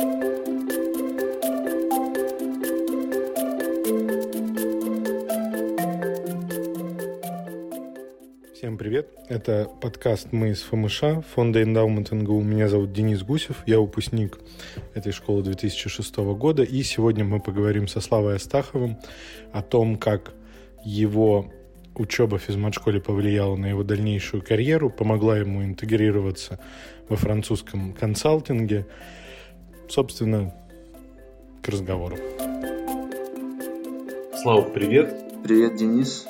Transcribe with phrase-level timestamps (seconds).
[0.00, 0.08] Всем
[8.78, 9.10] привет!
[9.28, 12.40] Это подкаст «Мы из ФМШ», фонда «Эндаумент НГУ».
[12.40, 14.38] Меня зовут Денис Гусев, я выпускник
[14.94, 16.62] этой школы 2006 года.
[16.62, 18.96] И сегодня мы поговорим со Славой Астаховым
[19.52, 20.32] о том, как
[20.82, 21.52] его
[21.94, 26.58] учеба в физмат-школе повлияла на его дальнейшую карьеру, помогла ему интегрироваться
[27.08, 28.86] во французском консалтинге.
[29.90, 30.54] Собственно,
[31.64, 32.16] к разговору.
[34.40, 35.12] Слава, привет!
[35.42, 36.28] Привет, Денис.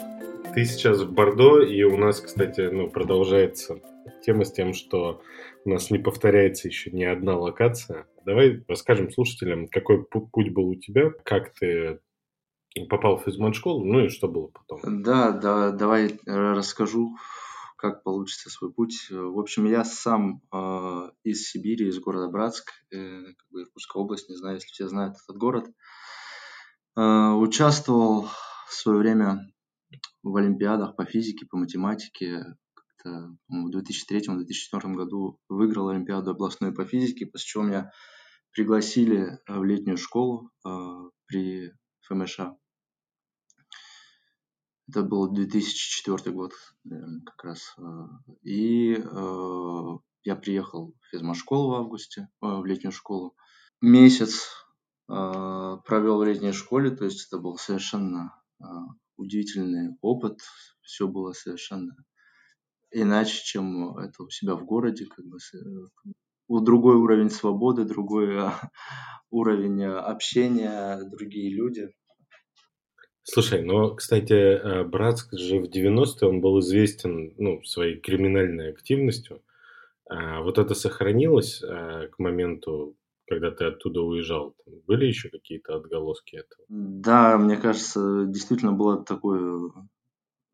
[0.54, 3.80] Ты сейчас в Бордо, и у нас, кстати, ну, продолжается
[4.24, 5.20] тема с тем, что
[5.66, 8.06] у нас не повторяется еще ни одна локация.
[8.24, 12.00] Давай расскажем слушателям, какой путь был у тебя, как ты
[12.88, 15.02] попал в физмат-школу, ну и что было потом.
[15.02, 17.14] Да, да, давай расскажу,
[17.80, 19.08] как получится свой путь.
[19.10, 24.28] В общем, я сам э, из Сибири, из города Братск, э, как бы Иркутская область,
[24.28, 25.66] не знаю, если все знают этот город.
[26.94, 28.28] Э, участвовал
[28.68, 29.50] в свое время
[30.22, 32.54] в олимпиадах по физике, по математике.
[32.74, 37.90] Как-то в 2003-2004 году выиграл олимпиаду областной по физике, после чего меня
[38.52, 40.70] пригласили в летнюю школу э,
[41.24, 42.40] при ФМШ.
[44.90, 46.52] Это был 2004 год,
[46.82, 47.76] наверное, как раз.
[47.78, 47.82] Э,
[48.42, 53.36] и э, я приехал в физмат-школу в августе, э, в летнюю школу.
[53.80, 54.48] Месяц
[55.08, 55.12] э,
[55.86, 58.64] провел в летней школе, то есть это был совершенно э,
[59.16, 60.40] удивительный опыт,
[60.82, 61.94] все было совершенно
[62.90, 65.38] иначе, чем это у себя в городе, как бы
[66.48, 68.40] у другой уровень свободы, другой
[69.30, 71.92] уровень общения, другие люди.
[73.22, 79.42] Слушай, ну, кстати, э, Братск же в 90-е он был известен ну, своей криминальной активностью.
[80.08, 82.96] А вот это сохранилось а, к моменту
[83.30, 84.56] когда ты оттуда уезжал?
[84.88, 86.64] Были еще какие-то отголоски этого?
[86.68, 89.70] Да, мне кажется, действительно был такой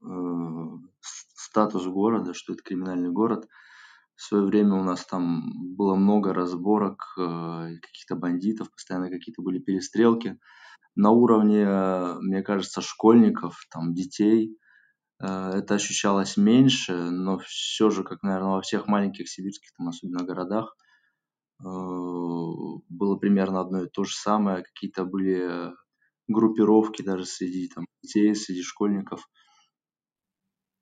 [0.03, 3.49] э, статус города, что это криминальный город.
[4.15, 9.59] В свое время у нас там было много разборок, э, каких-то бандитов, постоянно какие-то были
[9.59, 10.39] перестрелки.
[10.97, 11.65] На уровне,
[12.21, 14.59] мне кажется, школьников, там, детей,
[15.21, 20.25] э, это ощущалось меньше, но все же, как, наверное, во всех маленьких сибирских, там, особенно
[20.25, 20.75] городах,
[21.61, 24.63] Э, было примерно одно и то же самое.
[24.63, 25.73] Какие-то были
[26.29, 29.29] группировки даже среди там, детей, среди школьников.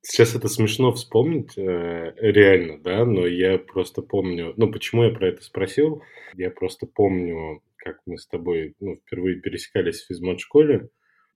[0.07, 5.29] Сейчас это смешно вспомнить, э, реально, да, но я просто помню, ну, почему я про
[5.29, 6.03] это спросил,
[6.35, 10.89] я просто помню, как мы с тобой, ну, впервые пересекались в физмат-школе,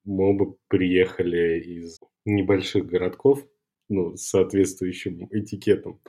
[0.04, 3.46] мы оба приехали из небольших городков,
[3.88, 6.00] ну, с соответствующим этикетом.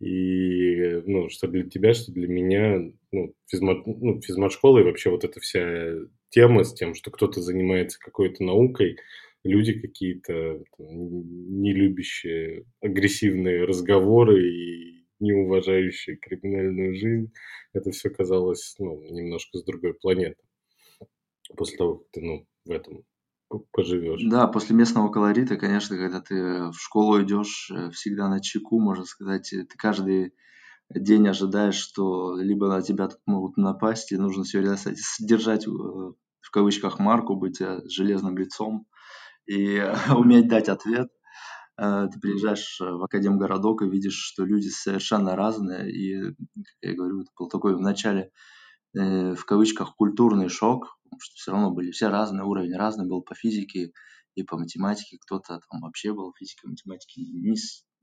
[0.00, 5.24] И, ну, что для тебя, что для меня, ну, физмат, ну, физмат-школа и вообще вот
[5.24, 5.94] эта вся
[6.28, 8.98] тема с тем, что кто-то занимается какой-то наукой,
[9.42, 17.32] люди какие-то не любящие агрессивные разговоры и не уважающие криминальную жизнь,
[17.72, 20.42] это все казалось, ну, немножко с другой планеты.
[21.56, 23.04] После того, как ты, ну, в этом
[23.72, 24.22] поживешь.
[24.24, 29.04] Да, после местного колорита, конечно, когда ты в школу идешь, э, всегда на чеку, можно
[29.04, 30.34] сказать, ты каждый
[30.90, 34.76] день ожидаешь, что либо на тебя тут могут напасть, и нужно все время
[35.20, 38.86] держать э, в кавычках марку, быть э, железным лицом
[39.46, 39.82] и
[40.16, 41.10] уметь дать ответ.
[41.78, 45.88] Ты приезжаешь в Академгородок и видишь, что люди совершенно разные.
[45.90, 48.32] И, как я говорю, это был такой в начале,
[48.92, 53.34] в кавычках, культурный шок, потому что все равно были все разные, уровень разный был по
[53.36, 53.92] физике
[54.34, 57.56] и по математике, кто-то там вообще был физикой, математики, не,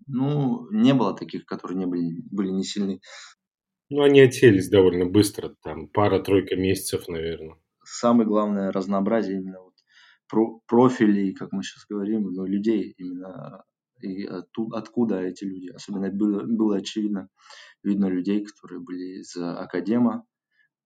[0.08, 3.02] ну, не было таких, которые не были, были не сильны.
[3.90, 7.58] Ну, они отселись довольно быстро, там пара-тройка месяцев, наверное.
[7.84, 9.59] Самое главное разнообразие именно
[10.28, 13.63] про профилей, как мы сейчас говорим, ну, людей именно
[14.02, 15.69] и оттуда, откуда эти люди.
[15.69, 17.30] Особенно было, было очевидно,
[17.84, 20.25] видно людей, которые были из академа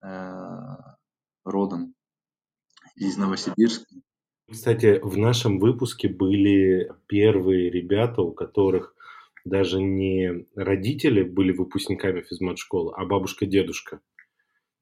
[0.04, 0.76] э,
[1.44, 1.96] родом
[2.96, 3.86] из Новосибирска.
[4.50, 8.96] Кстати, в нашем выпуске были первые ребята, у которых
[9.46, 14.02] даже не родители были выпускниками физмат-школы, а бабушка-дедушка.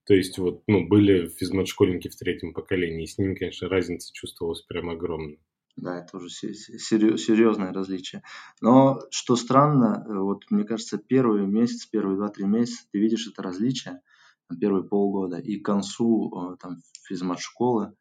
[0.08, 4.62] То есть вот, ну, были физмат-школьники в третьем поколении, и с ними, конечно, разница чувствовалась
[4.62, 5.38] прям огромная.
[5.76, 8.24] Да, это уже серьезное различие.
[8.62, 13.44] Но что странно, э, вот мне кажется, первый месяц, первые два-три месяца ты видишь это
[13.44, 14.02] различие,
[14.60, 16.78] первые полгода, и к концу э, там
[17.08, 17.94] физмат-школы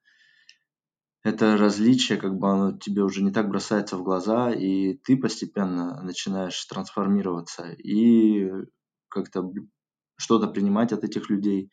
[1.26, 6.00] это различие, как бы оно тебе уже не так бросается в глаза, и ты постепенно
[6.00, 8.48] начинаешь трансформироваться и
[9.08, 9.50] как-то
[10.16, 11.72] что-то принимать от этих людей.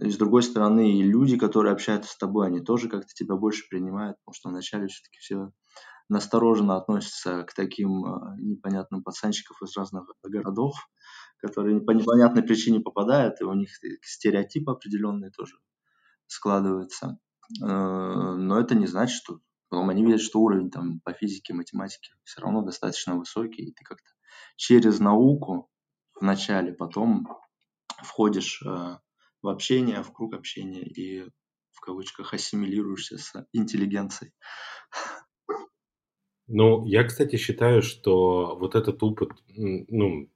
[0.00, 3.68] И с другой стороны, и люди, которые общаются с тобой, они тоже как-то тебя больше
[3.68, 5.52] принимают, потому что вначале все-таки все
[6.08, 10.74] настороженно относятся к таким э, непонятным пацанчикам из разных городов,
[11.38, 13.70] которые по непонятной причине попадают, и у них
[14.02, 15.56] стереотипы определенные тоже
[16.26, 17.18] складываются.
[17.60, 22.12] Э, но это не значит, что потом они видят, что уровень там по физике, математике
[22.24, 24.10] все равно достаточно высокий, и ты как-то
[24.56, 25.70] через науку
[26.20, 27.26] вначале, потом
[28.02, 28.96] входишь э,
[29.42, 31.28] в общение, в круг общения и
[31.72, 34.32] в кавычках ассимилируешься с интеллигенцией.
[36.48, 40.30] Ну, я, кстати, считаю, что вот этот опыт, ну,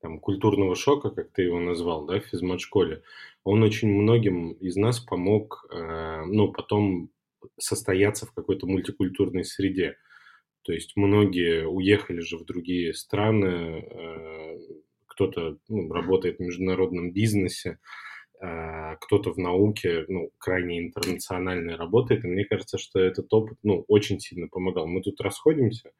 [0.00, 3.02] там, культурного шока, как ты его назвал, да, в физмат-школе,
[3.42, 7.10] он очень многим из нас помог, э, ну, потом
[7.58, 9.96] состояться в какой-то мультикультурной среде.
[10.62, 14.58] То есть многие уехали же в другие страны, э,
[15.06, 17.78] кто-то ну, работает в международном бизнесе,
[19.00, 24.20] кто-то в науке, ну, крайне интернациональной работает, и мне кажется, что этот опыт, ну, очень
[24.20, 24.86] сильно помогал.
[24.86, 25.90] Мы тут расходимся,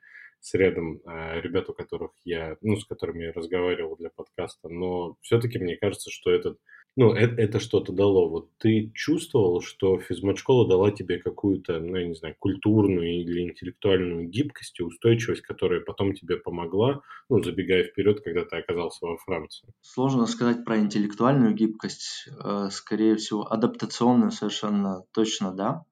[0.45, 5.17] с рядом э, ребят, у которых я, ну, с которыми я разговаривал для подкаста, но
[5.23, 6.59] все-таки мне кажется, что этот,
[6.97, 8.29] ну, это, это что-то дало.
[8.29, 14.29] Вот ты чувствовал, что физмат-школа дала тебе какую-то, ну, я не знаю, культурную или интеллектуальную
[14.29, 19.69] гибкость и устойчивость, которая потом тебе помогла, ну, забегая вперед, когда ты оказался во Франции?
[19.81, 22.29] Сложно сказать про интеллектуальную гибкость.
[22.43, 25.85] Э, скорее всего, адаптационную совершенно точно, да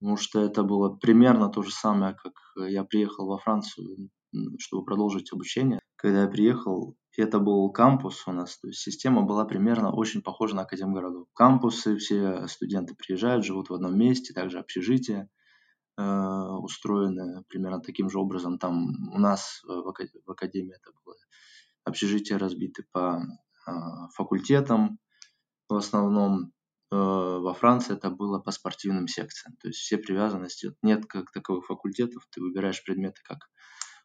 [0.00, 4.08] потому что это было примерно то же самое, как я приехал во Францию,
[4.58, 5.80] чтобы продолжить обучение.
[5.96, 10.54] Когда я приехал, это был кампус у нас, то есть система была примерно очень похожа
[10.54, 11.28] на Академгородок.
[11.34, 15.28] Кампусы, все студенты приезжают, живут в одном месте, также общежитие
[15.98, 18.58] э, устроены примерно таким же образом.
[18.58, 19.92] Там у нас э, в,
[20.26, 21.16] в Академии это было
[21.84, 23.20] общежитие разбиты по
[23.66, 23.70] э,
[24.14, 24.98] факультетам,
[25.68, 26.52] в основном
[26.92, 26.96] Э,
[27.40, 29.56] во Франции это было по спортивным секциям.
[29.60, 33.48] То есть все привязанности, нет как таковых факультетов, ты выбираешь предметы как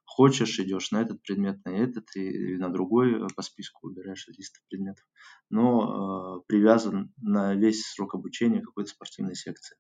[0.06, 4.62] хочешь, идешь на этот предмет, на этот и на другой э, по списку выбираешь лист
[4.70, 5.06] предметов.
[5.50, 9.78] Но э, привязан на весь срок обучения какой-то спортивной секции.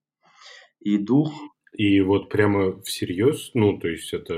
[0.79, 1.33] И дух...
[1.73, 4.33] И вот прямо всерьез, ну, то есть это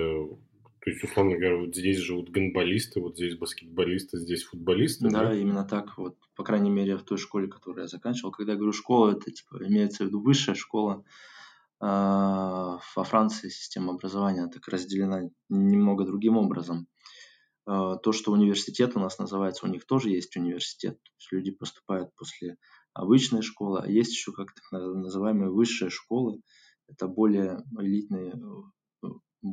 [0.87, 5.09] то есть, условно говоря, вот здесь живут гандболисты, вот здесь баскетболисты, здесь футболисты.
[5.09, 5.97] Да, да, именно так.
[5.97, 8.31] Вот, по крайней мере, в той школе, которую я заканчивал.
[8.31, 11.03] Когда я говорю школа, это типа имеется в виду высшая школа.
[11.79, 16.87] А, во Франции система образования так разделена немного другим образом.
[17.65, 21.01] А, то, что университет у нас называется, у них тоже есть университет.
[21.03, 22.57] То есть люди поступают после
[22.93, 26.41] обычной школы, а есть еще как так называемые высшие школы.
[26.87, 28.33] Это более элитные
[29.03, 29.47] э,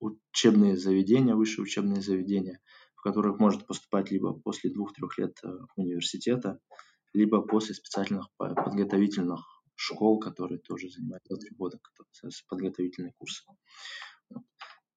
[0.00, 2.60] учебные заведения, высшие учебные заведения,
[2.94, 6.58] в которых может поступать либо после двух-трех лет э, университета,
[7.12, 11.78] либо после специальных подготовительных школ, которые тоже занимают до три года,
[12.48, 13.44] подготовительные курсы.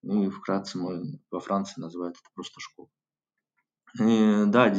[0.01, 2.89] Ну и вкратце мы во Франции называют это просто школу.
[3.99, 4.73] И, да,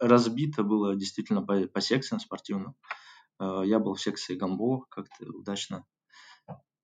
[0.00, 2.74] разбито было действительно по, по секциям спортивным.
[3.40, 5.84] Э, я был в секции гамбола, как-то удачно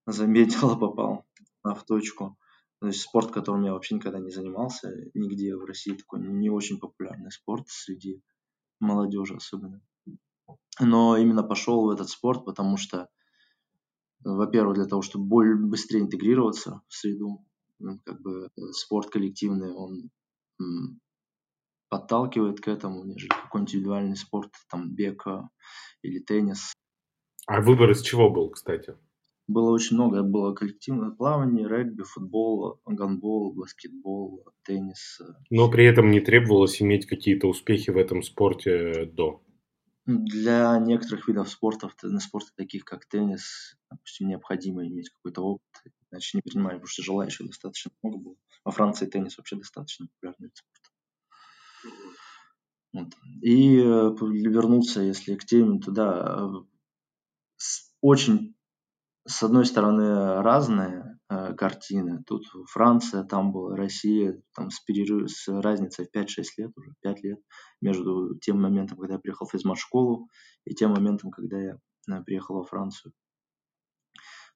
[0.06, 1.26] заметил, попал
[1.62, 2.38] в точку.
[2.80, 6.78] То есть спорт, которым я вообще никогда не занимался, нигде в России такой не очень
[6.78, 8.22] популярный спорт среди
[8.78, 9.80] молодежи особенно.
[10.80, 13.08] Но именно пошел в этот спорт, потому что,
[14.24, 17.44] во-первых, для того, чтобы более быстрее интегрироваться в среду,
[18.04, 20.10] как бы спорт коллективный, он
[21.88, 25.48] подталкивает к этому, нежели какой-нибудь индивидуальный спорт, там бег а,
[26.02, 26.72] или теннис.
[27.46, 28.96] А выбор из чего был, кстати?
[29.46, 30.22] было очень много.
[30.22, 35.20] Было коллективное плавание, регби, футбол, гандбол, баскетбол, теннис.
[35.50, 39.42] Но при этом не требовалось иметь какие-то успехи в этом спорте до?
[40.06, 45.64] Для некоторых видов спорта, на спорте таких как теннис, допустим, необходимо иметь какой-то опыт,
[46.10, 48.36] иначе не принимали, потому что желающих достаточно много было.
[48.64, 50.90] Во Франции теннис вообще достаточно популярный вид спорта.
[52.92, 53.14] Вот.
[53.42, 56.64] И э, вернуться, если к теме, туда э,
[58.00, 58.54] очень
[59.26, 62.22] с одной стороны, разные э, картины.
[62.26, 67.22] Тут Франция, там была Россия, там с, перерыв, с разницей в 5-6 лет, уже 5
[67.22, 67.38] лет,
[67.80, 70.28] между тем моментом, когда я приехал в физмат-школу,
[70.64, 71.78] и тем моментом, когда я
[72.10, 73.12] э, приехал во Францию.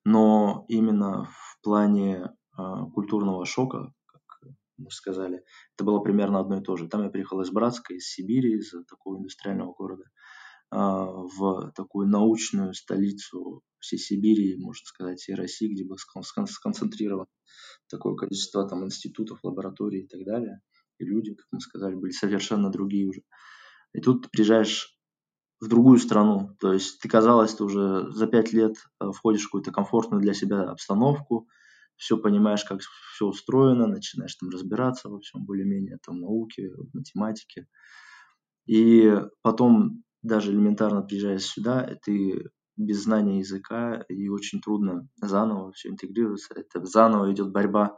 [0.04, 2.62] Но именно в плане э,
[2.94, 5.44] культурного шока, как мы сказали,
[5.74, 6.88] это было примерно одно и то же.
[6.88, 10.37] Там я приехал из Братска, из Сибири, из такого индустриального города– а,
[10.70, 17.26] в такую научную столицу всей Сибири, можно сказать, всей России, где было сконцентрировано
[17.88, 20.60] такое количество там институтов, лабораторий и так далее.
[20.98, 23.22] И люди, как мы сказали, были совершенно другие уже.
[23.94, 24.98] И тут приезжаешь
[25.60, 26.56] в другую страну.
[26.60, 30.34] То есть ты, казалось, ты уже за пять лет э, входишь в какую-то комфортную для
[30.34, 31.48] себя обстановку,
[31.96, 37.66] все понимаешь, как все устроено, начинаешь там разбираться во всем более-менее, там, науке, математике.
[38.66, 45.88] И потом даже элементарно приезжая сюда, ты без знания языка, и очень трудно заново все
[45.88, 46.54] интегрироваться.
[46.54, 47.96] Это заново идет борьба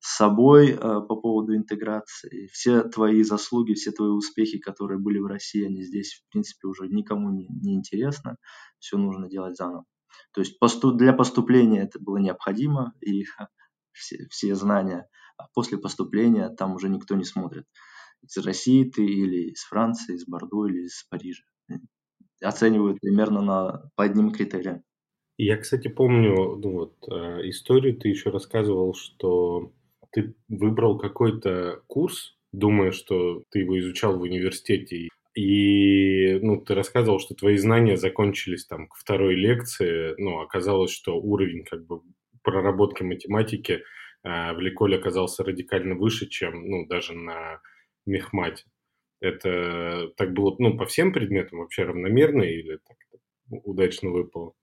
[0.00, 2.48] с собой э, по поводу интеграции.
[2.52, 6.88] Все твои заслуги, все твои успехи, которые были в России, они здесь, в принципе, уже
[6.88, 8.36] никому не, не интересно.
[8.78, 9.84] Все нужно делать заново.
[10.32, 13.24] То есть посту, для поступления это было необходимо, и
[13.92, 15.08] все, все знания.
[15.36, 17.64] А после поступления там уже никто не смотрит.
[18.22, 21.42] Из России ты или из Франции, из Бордо или из Парижа.
[22.42, 24.82] Оценивают примерно на, по одним критериям.
[25.36, 29.72] Я, кстати, помню ну вот, э, историю, ты еще рассказывал, что
[30.12, 37.20] ты выбрал какой-то курс, думая, что ты его изучал в университете, и ну, ты рассказывал,
[37.20, 42.00] что твои знания закончились там к второй лекции, ну, оказалось, что уровень как бы
[42.42, 43.82] проработки математики
[44.24, 47.60] э, в Ликоле оказался радикально выше, чем, ну, даже на
[48.06, 48.64] мехмате.
[49.20, 52.96] Это так было, ну, по всем предметам вообще равномерно или так
[53.50, 54.54] удачно выпало?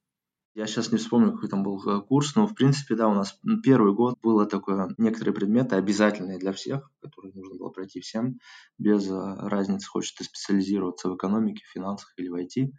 [0.57, 3.39] Я сейчас не вспомню, какой там был э, курс, но в принципе, да, у нас
[3.63, 8.39] первый год было такое, некоторые предметы обязательные для всех, которые нужно было пройти всем,
[8.79, 12.71] без э, разницы, хочешь ты специализироваться в экономике, финансах или в IT.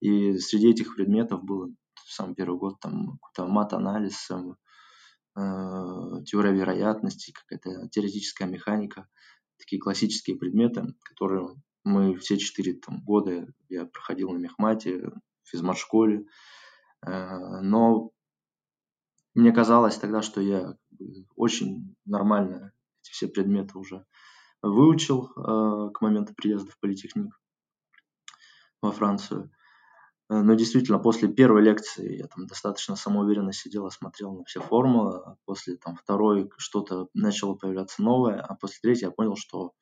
[0.00, 1.74] И среди этих предметов был
[2.06, 4.44] сам первый год там какой-то мат-анализ, э,
[6.26, 9.08] теория вероятности, какая-то теоретическая механика,
[9.58, 11.48] такие классические предметы, которые
[11.84, 15.10] мы все четыре там, года я проходил на мехмате,
[15.42, 16.26] в физмат-школе,
[17.06, 18.10] Э, но
[19.34, 20.76] мне казалось тогда, что я
[21.36, 24.06] очень нормально эти все предметы уже
[24.62, 27.38] выучил э, к моменту приезда в политехник
[28.80, 29.50] во Францию.
[30.30, 35.18] Э, но действительно, после первой лекции я там достаточно самоуверенно сидел, смотрел на все формулы,
[35.18, 39.72] а после там, второй что-то начало появляться новое, а после третьей я понял, что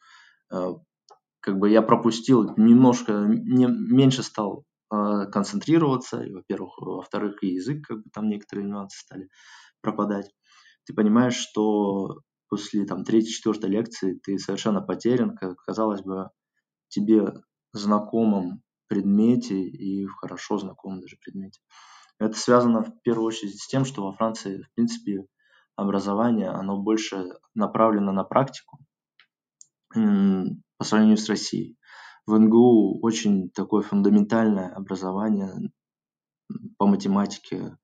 [1.43, 7.87] как бы я пропустил немножко, не, меньше стал а, концентрироваться, и, во-первых, во-вторых, и язык,
[7.87, 9.29] как бы там некоторые нюансы стали
[9.81, 10.31] пропадать.
[10.87, 16.31] Ты понимаешь, что после там третьей, четвертой лекции ты совершенно потерян, как казалось бы,
[16.89, 17.33] тебе
[17.73, 21.61] знакомом предмете и в хорошо знакомом даже предмете.
[22.19, 25.25] Это связано в первую очередь с тем, что во Франции, в принципе,
[25.77, 28.79] образование, оно больше направлено на практику
[29.95, 31.79] по сравнению с Россией
[32.27, 35.73] в НГУ очень такое фундаментальное образование
[36.77, 37.79] по математике.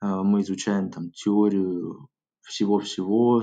[0.00, 2.08] Э, мы изучаем там теорию
[2.42, 3.42] всего-всего,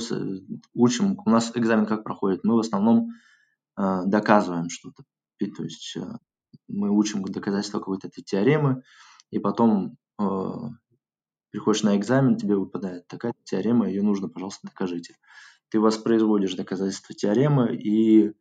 [0.74, 1.20] учим.
[1.26, 2.44] У нас экзамен как проходит?
[2.44, 3.10] Мы в основном
[3.78, 5.04] э, доказываем что-то.
[5.38, 6.06] То есть э,
[6.68, 8.84] мы учим доказательства какой-то этой теоремы,
[9.30, 9.98] и потом
[11.54, 15.16] приходишь на экзамен, тебе выпадает такая теорема, ее нужно, пожалуйста, докажите.
[15.70, 18.34] Ты воспроизводишь доказательства теоремы, и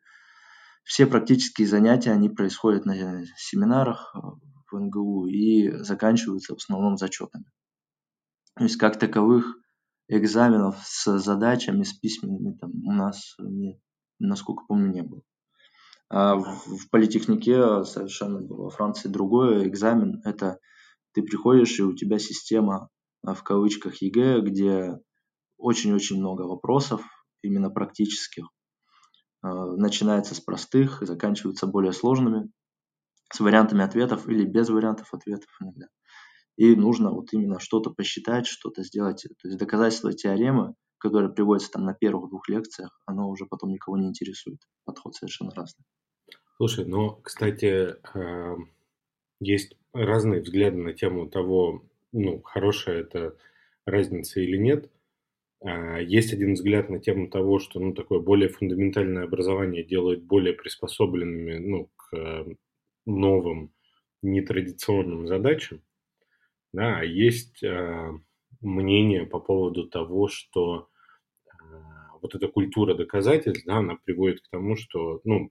[0.85, 4.19] все практические занятия, они происходят на семинарах э,
[4.71, 7.45] в НГУ и заканчиваются в основном зачетами.
[8.57, 9.57] То есть как таковых
[10.09, 13.79] экзаменов с задачами, с письменными там у нас нет,
[14.19, 15.23] насколько помню, не было.
[16.15, 20.21] А в, политехнике совершенно во Франции другой экзамен.
[20.27, 20.59] Это
[21.15, 22.91] ты приходишь, и у тебя система
[23.27, 24.99] э, в кавычках ЕГЭ, где
[25.57, 27.03] очень-очень много вопросов,
[27.43, 28.49] именно практических,
[29.41, 32.51] а, начинается с простых и заканчивается более сложными,
[33.33, 35.87] с вариантами ответов или без вариантов ответов иногда.
[36.59, 39.23] И нужно вот именно что-то посчитать, что-то сделать.
[39.23, 43.97] То есть доказательство теоремы, которое приводится там на первых двух лекциях, оно уже потом никого
[43.97, 44.61] не интересует.
[44.85, 45.87] Подход совершенно разный.
[46.63, 48.57] Слушай, но, кстати, а,
[49.41, 53.37] есть разные взгляды на тему того, ну, хорошая это
[53.85, 54.89] разница или нет–
[55.65, 60.55] а, есть один взгляд на тему того, что ну, такое более фундаментальное образование делает более
[60.55, 62.47] приспособленными ну, к
[63.07, 63.73] новым
[64.23, 65.83] нетрадиционным задачам.
[66.73, 68.11] Да, а есть э,
[68.61, 70.89] мнение по поводу того, что
[71.47, 71.51] э,
[72.23, 75.51] вот эта культура доказательств, да, она приводит к тому, что ну,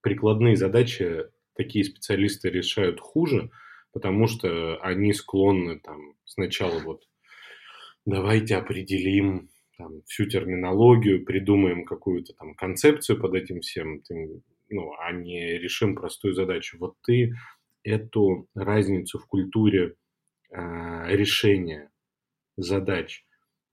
[0.00, 3.50] прикладные задачи такие специалисты решают хуже,
[3.92, 7.02] потому что они склонны там сначала вот
[8.06, 14.02] давайте определим там, всю терминологию, придумаем какую-то там концепцию под этим всем,
[14.68, 16.76] ну, а не решим простую задачу.
[16.78, 17.34] Вот ты
[17.82, 19.94] эту разницу в культуре
[20.50, 21.90] э, решения
[22.56, 23.24] задач,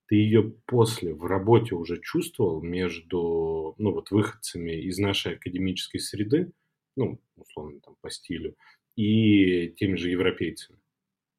[0.08, 6.52] ты ее после в работе уже чувствовал между ну, вот, выходцами из нашей академической среды
[6.98, 8.56] ну, условно, там, по стилю,
[8.96, 10.80] и теми же европейцами?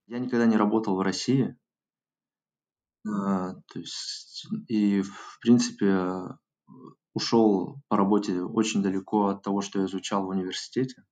[0.08, 1.56] Я никогда не работал в России.
[3.06, 6.38] А, то есть, и, в принципе,
[7.14, 11.04] ушел по работе очень далеко от того, что я изучал в университете.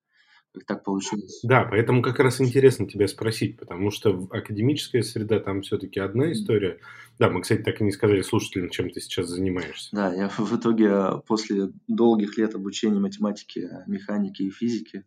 [0.58, 1.40] Как так получилось.
[1.44, 6.80] Да, поэтому как раз интересно тебя спросить, потому что академическая среда там все-таки одна история.
[7.20, 9.90] Да, мы, кстати, так и не сказали слушателям, чем ты сейчас занимаешься.
[9.92, 15.06] Да, я в итоге после долгих лет обучения математики, механики и физики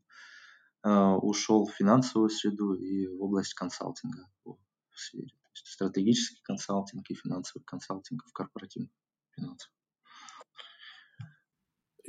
[0.85, 4.57] э, ушел в финансовую среду и в область консалтинга в
[4.95, 5.28] сфере.
[5.28, 8.90] То есть стратегический консалтинг и финансовый консалтинг в корпоративных
[9.35, 9.73] финансах.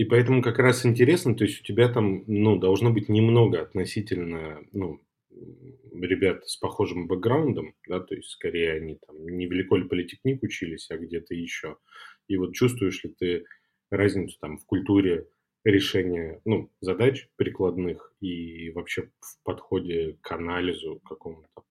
[0.02, 4.60] И поэтому как раз интересно, то есть у тебя там, ну, должно быть немного относительно,
[4.72, 5.00] ну,
[5.94, 10.90] ребят с похожим бэкграундом, да, то есть скорее они там не в Великоль политехник учились,
[10.90, 11.78] а где-то еще.
[12.28, 13.46] И вот чувствуешь ли ты
[13.92, 15.28] разницу там в культуре
[15.64, 21.62] решения, ну, задач прикладных и вообще в подходе к анализу какому-то?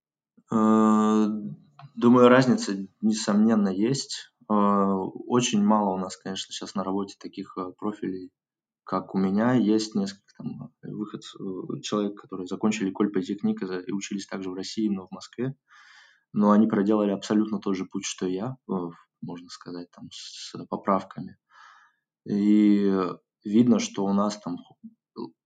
[0.53, 1.27] Э,
[1.97, 4.31] думаю, разница, несомненно, есть.
[4.51, 4.55] Э,
[5.29, 8.31] очень мало у нас, конечно, сейчас на работе таких э, профилей,
[8.85, 9.53] как у меня.
[9.53, 11.23] Есть несколько там выход,
[11.83, 15.55] человек, которые закончили Коль политехник и учились также в России, но в Москве.
[16.33, 18.57] Но они проделали абсолютно тот же путь, что я,
[19.21, 21.37] можно сказать, там, с поправками.
[22.25, 22.93] И
[23.45, 24.57] видно, что у нас там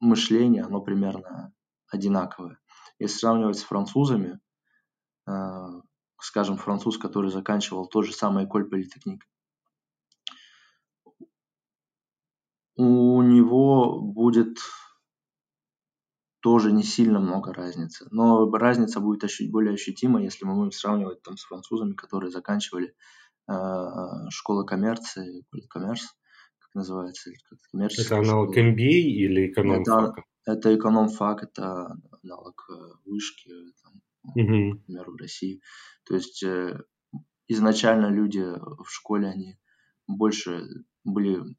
[0.01, 1.53] мышление, оно примерно
[1.89, 2.59] одинаковое.
[2.99, 4.41] Если сравнивать с французами,
[6.25, 9.27] скажем, француз, который заканчивал тот же самый Эколь Политехник,
[12.77, 14.59] у него будет
[16.41, 18.07] тоже не сильно много разницы.
[18.11, 22.95] Но разница будет ощу- более ощутима, если мы будем сравнивать там, с французами, которые заканчивали
[23.49, 23.55] э,
[24.31, 26.17] школы коммерции, коммерс,
[26.59, 27.59] как называется, как
[27.99, 30.25] Это аналог MBA или эконом-фака?
[30.45, 33.51] Это, это эконом-фак, это аналог э, вышки,
[33.83, 34.03] там,
[34.35, 35.61] например, в России.
[36.05, 36.81] То есть э,
[37.49, 39.59] изначально люди в школе, они
[40.07, 40.67] больше
[41.05, 41.57] были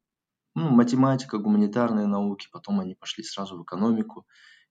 [0.56, 4.26] ну, математика, гуманитарные науки, потом они пошли сразу в экономику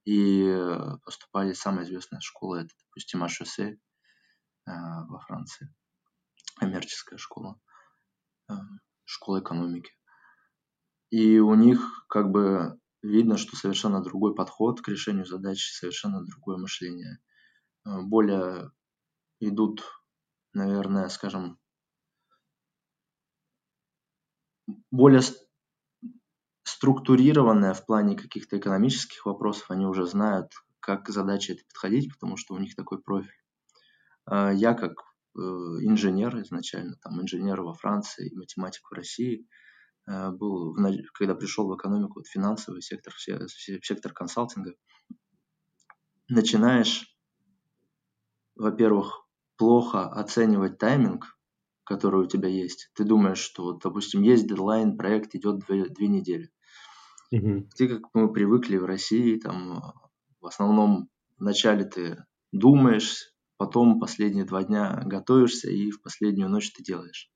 [0.05, 3.77] и э, поступали в самая известная школа, это, допустим, HEC э,
[4.67, 5.75] во Франции,
[6.57, 7.61] коммерческая школа,
[8.51, 8.55] э,
[9.05, 9.93] школа экономики.
[11.11, 16.57] И у них как бы видно, что совершенно другой подход к решению задач, совершенно другое
[16.57, 17.19] мышление.
[17.85, 18.71] Э, более
[19.41, 19.83] идут,
[20.53, 21.59] наверное, скажем,
[24.91, 25.23] более
[26.63, 32.37] структурированная в плане каких-то экономических вопросов, они уже знают, как к задаче это подходить, потому
[32.37, 33.33] что у них такой профиль.
[34.27, 34.93] А я как
[35.37, 39.47] э, инженер изначально, там инженер во Франции, математик в России,
[40.07, 40.75] э, был,
[41.13, 44.75] когда пришел в экономику, вот финансовый сектор, сектор консалтинга,
[46.29, 47.14] начинаешь,
[48.57, 51.39] во-первых, плохо оценивать тайминг,
[51.85, 52.91] который у тебя есть.
[52.95, 56.51] Ты думаешь, что, вот, допустим, есть дедлайн, проект идет две, две недели.
[57.31, 57.69] Угу.
[57.77, 59.93] Ты, как мы привыкли в России, там,
[60.41, 66.83] в основном вначале ты думаешь, потом последние два дня готовишься и в последнюю ночь ты
[66.83, 67.31] делаешь.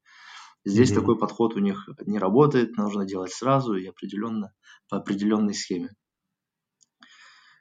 [0.64, 1.00] Здесь угу.
[1.00, 4.52] такой подход у них не работает, нужно делать сразу и определенно
[4.88, 5.90] по определенной схеме.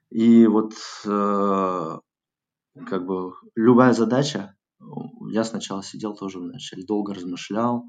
[0.09, 0.73] И вот
[1.05, 1.99] э,
[2.85, 4.55] как бы любая задача,
[5.29, 7.85] я сначала сидел тоже вначале, долго размышлял.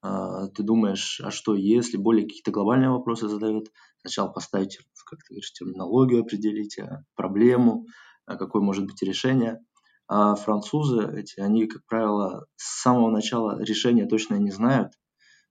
[0.00, 3.70] А, ты думаешь, а что если, более какие-то глобальные вопросы задают,
[4.00, 7.86] сначала поставить, как ты говоришь, терминологию определить, а, проблему,
[8.26, 9.60] какое может быть решение.
[10.06, 14.92] А французы эти, они, как правило, с самого начала решения точно не знают,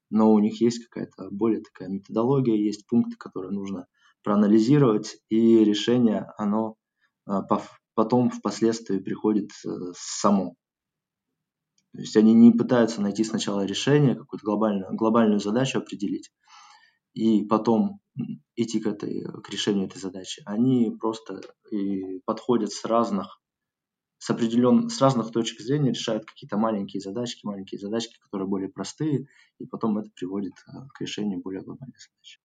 [0.09, 3.87] но у них есть какая-то более такая методология, есть пункты, которые нужно
[4.23, 6.75] проанализировать, и решение, оно
[7.97, 10.53] потом впоследствии приходит э, само.
[11.93, 16.29] То есть они не пытаются найти сначала решение, какую-то глобальную, глобальную задачу определить,
[17.13, 17.99] и потом
[18.55, 20.43] идти к, этой, к решению этой задачи.
[20.45, 23.41] Они просто и подходят с разных,
[24.19, 29.25] с, определен, с разных точек зрения, решают какие-то маленькие задачки, маленькие задачки, которые более простые,
[29.57, 32.37] и потом это приводит э, к решению более глобальной задачи.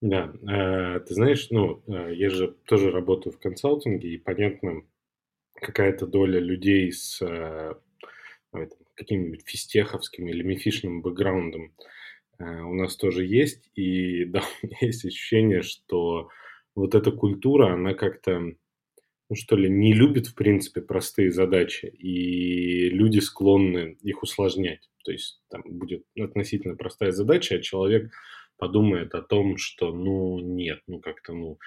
[0.00, 4.82] Да, э, ты знаешь, ну, э, я же тоже работаю в консалтинге, и понятно,
[5.54, 7.20] какая-то доля людей с
[8.52, 11.74] ну, каким-нибудь фистеховским или мифишным бэкграундом
[12.38, 13.70] э, у нас тоже есть.
[13.74, 16.30] И да, у меня есть ощущение, что
[16.74, 22.88] вот эта культура, она как-то, ну что ли, не любит, в принципе, простые задачи, и
[22.90, 24.88] люди склонны их усложнять.
[25.04, 28.12] То есть там будет относительно простая задача, а человек
[28.58, 31.58] подумает о том, что, ну, нет, ну, как-то, ну,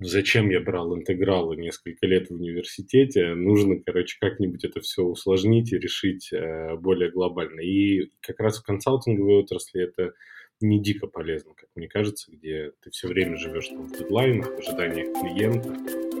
[0.00, 5.78] зачем я брал интегралы несколько лет в университете, нужно, короче, как-нибудь это все усложнить и
[5.78, 7.60] решить э, более глобально.
[7.60, 10.12] И как раз в консалтинговой отрасли это
[10.60, 14.58] не дико полезно, как мне кажется, где ты все время живешь там, в дедлайнах, в
[14.58, 16.13] ожиданиях клиента.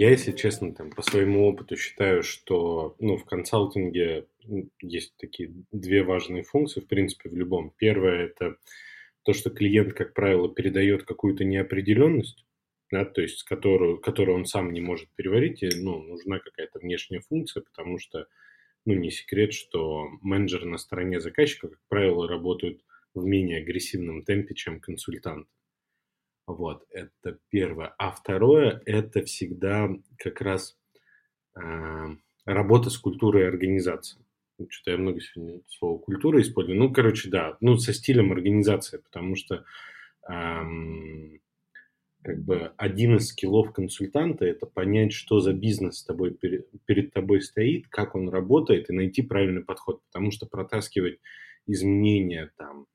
[0.00, 4.28] Я, если честно, там, по своему опыту считаю, что ну, в консалтинге
[4.80, 7.74] есть такие две важные функции, в принципе, в любом.
[7.76, 8.56] Первое– это
[9.24, 12.46] то, что клиент, как правило, передает какую-то неопределенность,
[12.90, 17.20] да, то есть которую, которую он сам не может переварить, и ну, нужна какая-то внешняя
[17.20, 18.26] функция, потому что
[18.86, 22.80] ну, не секрет, что менеджеры на стороне заказчика, как правило, работают
[23.12, 25.50] в менее агрессивном темпе, чем консультанты.
[26.56, 27.94] Вот, это первое.
[27.98, 30.76] А второе, это всегда как раз
[31.54, 32.06] э,
[32.44, 34.24] работа с культурой организации.
[34.68, 36.78] Что-то я много сегодня слово культура использую.
[36.78, 39.64] Ну, короче, да, ну, со стилем организации, потому что
[40.28, 41.40] эм,
[42.22, 47.40] как бы один из скиллов консультанта– это понять, что за бизнес тобой, перед, перед тобой
[47.40, 50.02] стоит, как он работает, и найти правильный подход.
[50.06, 51.20] Потому что протаскивать
[51.66, 52.86] изменения там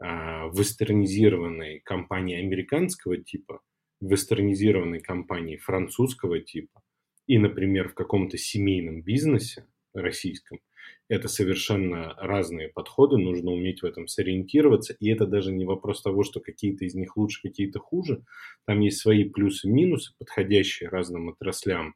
[0.00, 3.60] вестернизированной компании американского типа,
[4.00, 6.82] вестернизированной компании французского типа
[7.26, 10.60] и, например, в каком-то семейном бизнесе российском,
[11.08, 16.22] это совершенно разные подходы, нужно уметь в этом сориентироваться, и это даже не вопрос того,
[16.22, 18.24] что какие-то из них лучше, какие-то хуже,
[18.66, 21.94] там есть свои плюсы и минусы, подходящие разным отраслям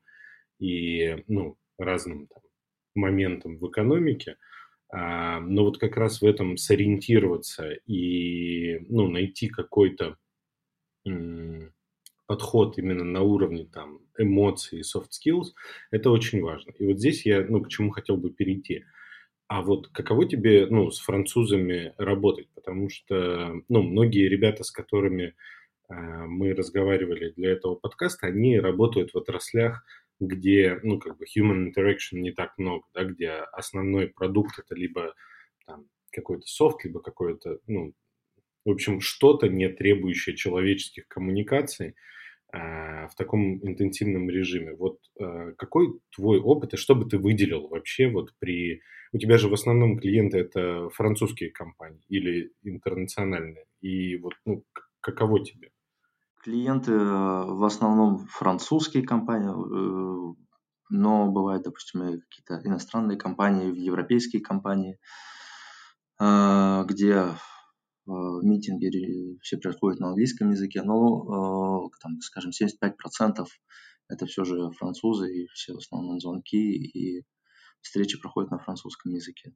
[0.59, 2.43] и ну, разным там,
[2.95, 4.52] моментам в экономике, а,
[4.93, 10.17] но вот как раз в этом сориентироваться и ну, найти какой-то
[12.27, 15.55] подход именно на уровне там эмоций и soft skills,
[15.91, 16.73] это очень важно.
[16.79, 18.85] И вот здесь я, ну, к чему хотел бы перейти–
[19.53, 22.49] а вот каково тебе, ну, с французами работать?
[22.55, 25.35] Потому что, ну, многие ребята, с которыми
[25.91, 29.85] э, мы разговаривали для этого подкаста, они работают в отраслях,
[30.27, 35.15] где, ну, как бы human interaction не так много, да, где основной продукт это либо
[35.67, 37.95] там какой-то софт, либо какой-то, ну,
[38.65, 41.95] в общем, что-то не требующее человеческих коммуникаций
[42.53, 42.59] э,
[43.09, 44.75] в таком интенсивном режиме.
[44.75, 48.83] Вот э, какой твой опыт и что бы ты выделил вообще вот при
[49.13, 53.67] у тебя же в основном клиенты это французские компании или интернациональные.
[53.81, 54.65] И вот ну,
[55.01, 55.71] каково тебе?
[56.43, 60.35] Клиенты э, в основном французские компании, э,
[60.91, 64.99] но бывают, допустим, и какие-то иностранные компании, европейские компании,
[66.21, 67.37] э, где
[68.07, 73.47] митинги все происходят на английском языке, но, там, скажем, 75%
[74.09, 77.25] это все же французы, и все в основном звонки и
[77.81, 79.55] встречи проходят на французском языке.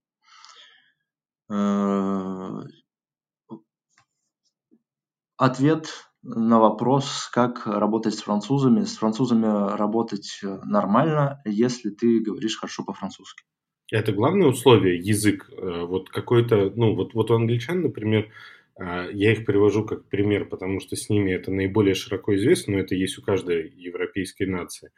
[5.36, 5.90] Ответ
[6.26, 8.84] на вопрос, как работать с французами.
[8.84, 13.44] С французами работать нормально, если ты говоришь хорошо по-французски.
[13.92, 15.48] Это главное условие, язык.
[15.50, 18.30] Э, вот какой-то, ну, вот, вот у англичан, например,
[18.78, 22.80] э, я их привожу как пример, потому что с ними это наиболее широко известно, но
[22.80, 24.90] это есть у каждой европейской нации.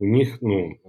[0.00, 0.80] У них, ну,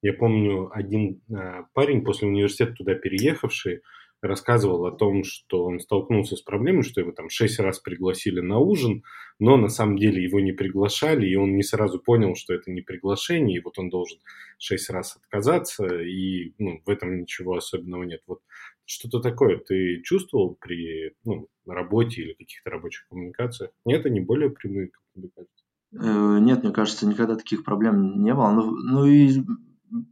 [0.00, 3.82] я помню, один э, парень после университета туда переехавший
[4.20, 8.58] рассказывал о том, что он столкнулся с проблемой, что его там шесть раз пригласили на
[8.58, 9.04] ужин,
[9.38, 12.80] но на самом деле его не приглашали, и он не сразу понял, что это не
[12.80, 14.18] приглашение, и вот он должен
[14.58, 18.22] шесть раз отказаться, и ну, в этом ничего особенного нет.
[18.26, 18.40] Вот
[18.84, 23.70] что-то такое ты чувствовал при ну, работе или каких-то рабочих коммуникациях?
[23.84, 25.64] Нет, они более прямые, кажется?
[25.92, 28.50] Э, нет, мне кажется, никогда таких проблем не было.
[28.50, 29.40] Ну, ну и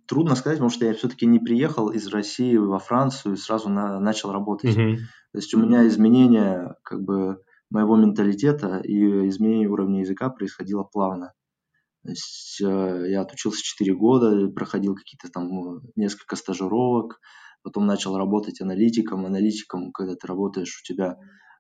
[0.06, 4.00] трудно сказать, потому что я все-таки не приехал из России во Францию и сразу на,
[4.00, 4.76] начал работать.
[4.76, 4.96] Mm-hmm.
[5.32, 7.38] То есть у меня изменение как бы
[7.70, 11.32] моего менталитета и изменение уровня языка происходило плавно.
[12.02, 17.20] То есть э, я отучился 4 года, проходил какие-то там ну, несколько стажировок,
[17.62, 19.26] потом начал работать аналитиком.
[19.26, 21.18] Аналитиком, когда ты работаешь, у тебя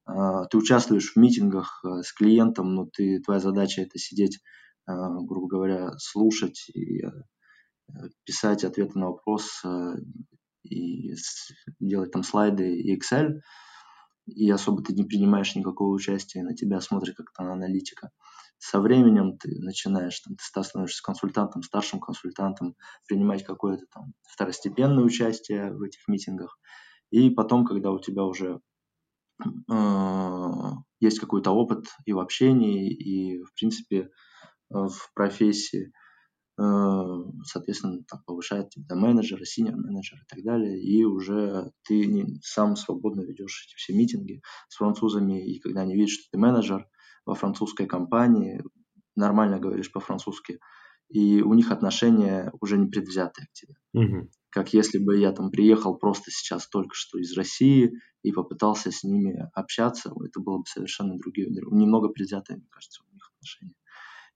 [0.08, 0.12] э,
[0.50, 4.38] ты участвуешь в митингах э, с клиентом, но ты, твоя задача это сидеть,
[4.88, 7.10] э, грубо говоря, слушать и э,
[8.24, 9.96] писать ответы на вопрос э,
[10.64, 11.14] и
[11.80, 13.40] делать там слайды и Excel,
[14.26, 18.10] и особо ты не принимаешь никакого участия, на тебя смотрит как-то на аналитика.
[18.58, 22.74] Со временем ты начинаешь, там, ты становишься консультантом, старшим консультантом,
[23.06, 26.58] принимать какое-то там второстепенное участие в этих митингах.
[27.10, 28.60] И потом, когда у тебя уже
[29.70, 34.10] э, есть какой-то опыт и в общении, и, в принципе,
[34.68, 36.05] в профессии, Э,
[36.58, 42.40] соответственно, там повышает тебя до менеджера, синер менеджера и так далее, и уже ты не,
[42.42, 46.86] сам свободно ведешь эти все митинги с французами, и когда они видят, что ты менеджер
[47.26, 48.62] во французской компании,
[49.14, 50.58] нормально говоришь по-французски,
[51.08, 53.74] и у них отношения уже не предвзятые к тебе.
[53.92, 54.30] Угу.
[54.50, 57.92] Как если бы я там приехал просто сейчас только что из России
[58.22, 63.12] и попытался с ними общаться, это было бы совершенно другие, немного предвзятые, мне кажется, у
[63.12, 63.74] них отношения.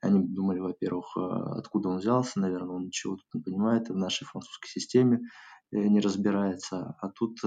[0.00, 1.20] Они думали, во-первых, э,
[1.58, 5.20] откуда он взялся, наверное, он ничего тут не понимает, в нашей французской системе
[5.72, 6.96] э, не разбирается.
[7.00, 7.46] А тут э,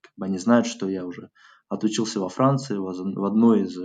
[0.00, 1.30] как бы они знают, что я уже
[1.68, 3.76] отучился во Франции, в одной из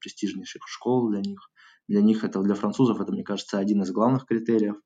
[0.00, 1.50] престижнейших школ для них.
[1.88, 4.76] Для них это, для французов, это, мне кажется, один из главных критериев.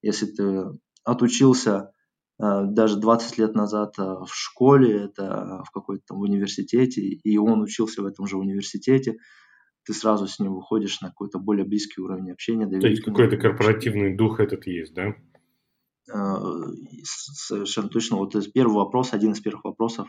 [0.00, 0.64] Если ты
[1.04, 1.92] отучился
[2.38, 8.06] даже 20 лет назад в школе, это в какой-то там университете, и он учился в
[8.06, 9.18] этом же университете,
[9.84, 12.66] ты сразу с ним выходишь на какой-то более близкий уровень общения.
[12.66, 15.14] То есть какой-то корпоративный дух этот есть, да?
[16.12, 16.40] А,
[17.04, 18.16] совершенно точно.
[18.16, 20.08] Вот первый вопрос, один из первых вопросов,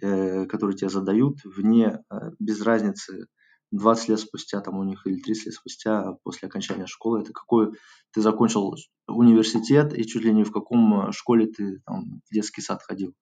[0.00, 3.26] э, которые тебе задают, вне, э, без разницы,
[3.72, 7.72] 20 лет спустя там у них или 30 лет спустя после окончания школы, это какой
[8.12, 8.74] ты закончил
[9.08, 13.14] университет и чуть ли не в каком э, школе ты там в детский сад ходил,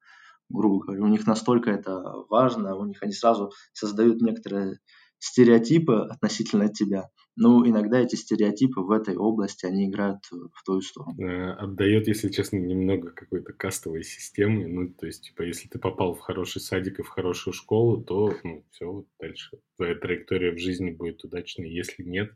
[0.49, 1.05] грубо говоря.
[1.05, 4.79] У них настолько это важно, у них они сразу создают некоторые
[5.21, 7.11] стереотипы относительно тебя.
[7.37, 11.23] Ну, иногда эти стереотипы в этой области, они играют в твою сторону.
[11.23, 14.67] Э, отдает, если честно, немного какой-то кастовой системы.
[14.67, 18.35] Ну, то есть, типа, если ты попал в хороший садик и в хорошую школу, то,
[18.43, 21.71] ну, все, дальше твоя траектория в жизни будет удачной.
[21.71, 22.33] Если нет,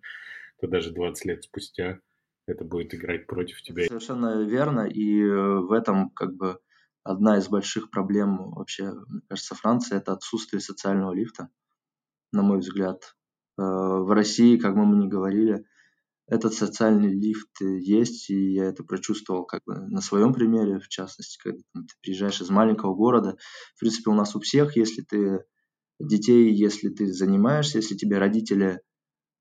[0.60, 2.00] то даже 20 лет спустя
[2.46, 3.86] это будет играть против тебя.
[3.86, 6.58] Совершенно верно, и э, в этом как бы
[7.02, 11.48] одна из больших проблем вообще, мне кажется, Франции– это отсутствие социального лифта
[12.34, 13.14] на мой взгляд.
[13.58, 15.64] Э, в России, как мы не говорили,
[16.26, 21.38] этот социальный лифт есть, и я это прочувствовал как бы на своем примере, в частности,
[21.42, 23.36] когда ты приезжаешь из маленького города.
[23.76, 25.44] В принципе, у нас у всех, если ты
[26.00, 28.78] детей, если ты занимаешься, если тебе родители э,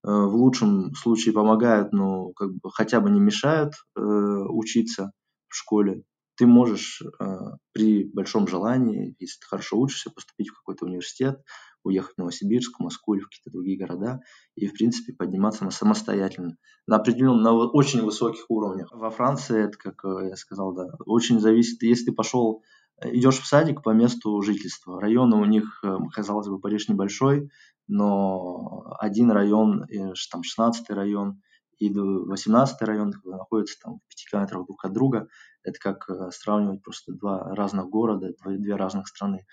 [0.04, 5.14] в лучшем случае помогают, но как бы хотя бы не мешают э, учиться
[5.48, 6.04] в школе,
[6.36, 7.26] ты можешь э,
[7.72, 11.42] при большом желании, если ты хорошо учишься, поступить в какой-то университет,
[11.84, 14.22] уехать в Новосибирск, в Москву или в какие-то другие города
[14.56, 18.90] и, в принципе, подниматься на самостоятельно, на определенном, на очень высоких уровнях.
[18.92, 22.64] Во Франции, это, как э, я сказал, да, очень зависит, если ты пошел,
[23.02, 25.00] э, идешь в садик по месту жительства.
[25.00, 27.50] Районы у них, э, казалось бы, Париж небольшой,
[27.88, 29.86] но один район,
[30.32, 31.42] там 16-й район
[31.80, 35.28] и 18-й район находятся там в 5 километрах друг от друга.
[35.64, 39.46] Это как сравнивать просто два разных города, две разных страны.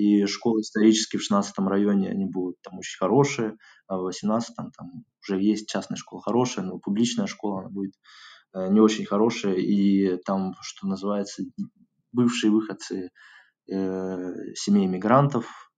[0.00, 5.04] И школы исторические в 16 районе, они будут там очень хорошие, а в 18 там
[5.22, 7.92] уже есть частная школа хорошая, но публичная школа, она будет
[8.54, 11.42] э, не очень хорошая, и там, что называется,
[12.12, 13.10] бывшие выходцы
[13.70, 15.69] э, семей мигрантов,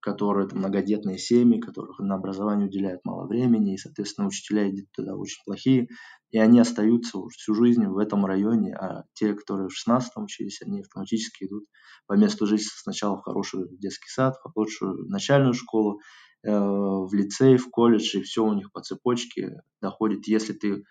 [0.00, 5.16] которые это многодетные семьи, которых на образование уделяют мало времени, и, соответственно, учителя идут туда
[5.16, 5.88] очень плохие,
[6.30, 10.80] и они остаются всю жизнь в этом районе, а те, которые в 16 учились, они
[10.80, 11.64] автоматически идут
[12.06, 16.00] по месту жительства сначала в хороший детский сад, в хорошую начальную школу,
[16.44, 20.26] э, в лицей, в колледж, и все у них по цепочке доходит.
[20.26, 20.84] Если ты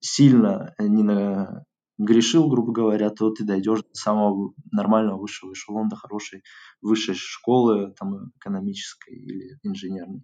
[0.00, 1.64] сильно не на
[2.00, 6.42] грешил, грубо говоря, то ты дойдешь до самого нормального высшего эшелона, до хорошей
[6.80, 10.22] высшей школы там, экономической или инженерной,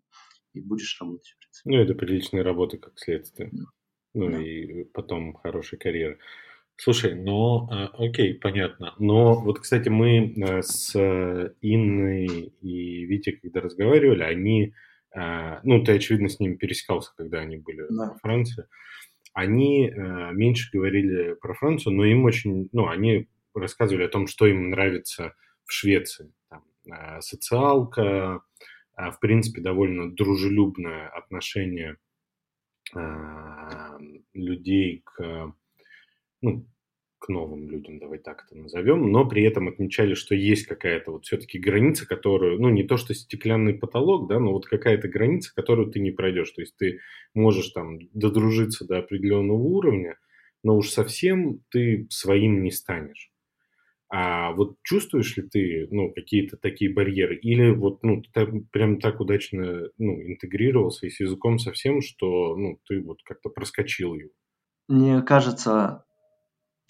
[0.55, 1.29] и будешь работать.
[1.29, 1.71] В принципе.
[1.71, 3.51] Ну, это приличная работа, как следствие.
[3.53, 3.65] Да.
[4.15, 4.43] Ну, да.
[4.43, 6.17] и потом хорошая карьера.
[6.79, 8.95] Слушай, ну, окей, понятно.
[8.99, 10.95] Но вот, кстати, мы э, с
[11.63, 12.27] Инной
[12.61, 14.75] и Витей, когда разговаривали, они,
[15.15, 18.11] э, ну, ты, очевидно, с ними пересекался, когда они были да.
[18.11, 18.67] во Франции
[19.37, 24.47] они э, меньше говорили про Францию, но им очень, ну, они рассказывали о том, что
[24.47, 25.35] им нравится
[25.67, 26.33] в Швеции.
[26.49, 28.41] Там, э, социалка,
[28.97, 31.99] э, в принципе, довольно дружелюбное отношение
[32.97, 33.99] э,
[34.33, 35.53] людей к,
[36.41, 36.67] ну,
[37.19, 41.25] к новым людям, давай так это назовем, но при этом отмечали, что есть какая-то вот
[41.25, 45.91] все-таки граница, которую, ну, не то что стеклянный потолок, да, но вот какая-то граница, которую
[45.91, 46.51] ты не пройдешь.
[46.51, 47.01] То есть ты
[47.35, 50.19] можешь там додружиться до определенного уровня,
[50.63, 53.31] но уж совсем ты своим не станешь.
[54.09, 57.37] А вот чувствуешь ли ты, ну, какие-то такие барьеры?
[57.37, 62.79] Или вот, ну, ты прям так удачно, ну, интегрировался и с языком совсем, что, ну,
[62.87, 64.31] ты вот как-то проскочил его?
[64.89, 66.06] Мне кажется,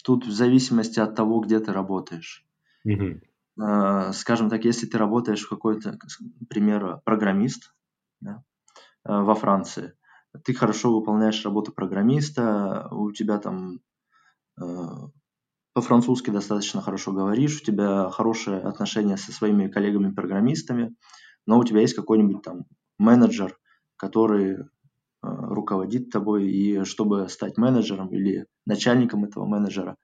[0.03, 2.45] Тут в зависимости от того, где ты работаешь.
[2.85, 3.21] Угу.
[4.13, 5.97] Скажем так, если ты работаешь в какой-то,
[6.39, 7.73] например, программист
[8.21, 8.43] да,
[9.03, 9.93] э, во Франции,
[10.43, 13.79] ты хорошо выполняешь работу программиста, у тебя там
[14.61, 14.63] э,
[15.73, 20.95] по-французски достаточно хорошо говоришь, у тебя хорошие отношения со своими коллегами-программистами,
[21.45, 22.65] но у тебя есть какой-нибудь там
[22.99, 23.57] менеджер,
[23.95, 24.63] который э,
[25.27, 29.97] руководит тобой, и чтобы стать менеджером или начальником этого менеджера,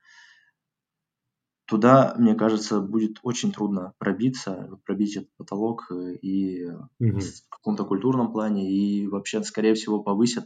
[1.65, 7.19] туда, мне кажется, будет очень трудно пробиться, пробить этот потолок э, и угу.
[7.19, 10.45] в каком-то культурном плане, и вообще, скорее всего, повысят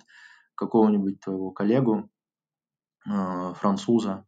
[0.56, 2.10] какого-нибудь твоего коллегу,
[3.06, 4.26] э, француза,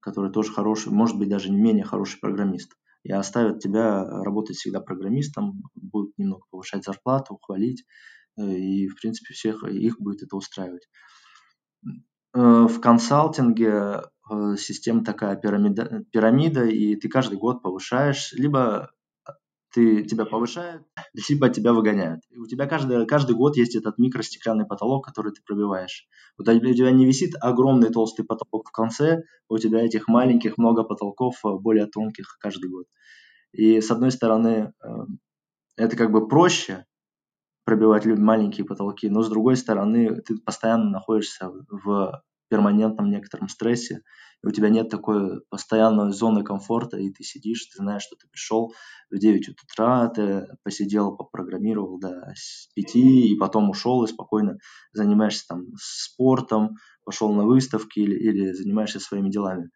[0.00, 4.80] который тоже хороший, может быть, даже не менее хороший программист, и оставят тебя работать всегда
[4.80, 7.84] программистом, будут немного повышать зарплату, хвалить, э,
[8.38, 10.88] и, в принципе, всех их будет это устраивать.
[12.32, 18.90] В консалтинге Э, система такая пирамида, пирамида, и ты каждый год повышаешь, либо
[19.72, 20.82] ты, тебя повышают,
[21.28, 22.20] либо тебя выгоняют.
[22.30, 26.06] И у тебя каждый, каждый год есть этот микростеклянный потолок, который ты пробиваешь.
[26.38, 31.36] У тебя не висит огромный толстый потолок в конце, у тебя этих маленьких много потолков,
[31.44, 32.86] э, более тонких каждый год.
[33.52, 34.88] И с одной стороны, э,
[35.76, 36.84] это как бы проще
[37.68, 44.00] пробивать маленькие потолки, но с другой стороны, ты постоянно находишься в перманентном некотором стрессе,
[44.42, 48.26] и у тебя нет такой постоянной зоны комфорта, и ты сидишь, ты знаешь, что ты
[48.26, 48.72] пришел
[49.10, 52.32] в 9 утра, ты посидел, попрограммировал до
[52.74, 54.56] 5, и потом ушел и спокойно
[54.94, 59.68] занимаешься там спортом, пошел на выставки или, или занимаешься своими делами.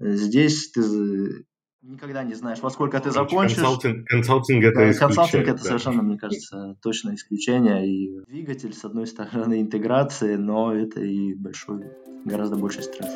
[0.00, 1.44] Здесь ты
[1.82, 3.56] никогда не знаешь, во сколько ты закончишь.
[3.56, 5.64] Консалтинг, консалтинг это да, Консалтинг это да.
[5.64, 7.86] совершенно, мне кажется, точно исключение.
[7.88, 11.84] И двигатель, с одной стороны, интеграции, но это и большой,
[12.24, 13.10] гораздо больший стресс.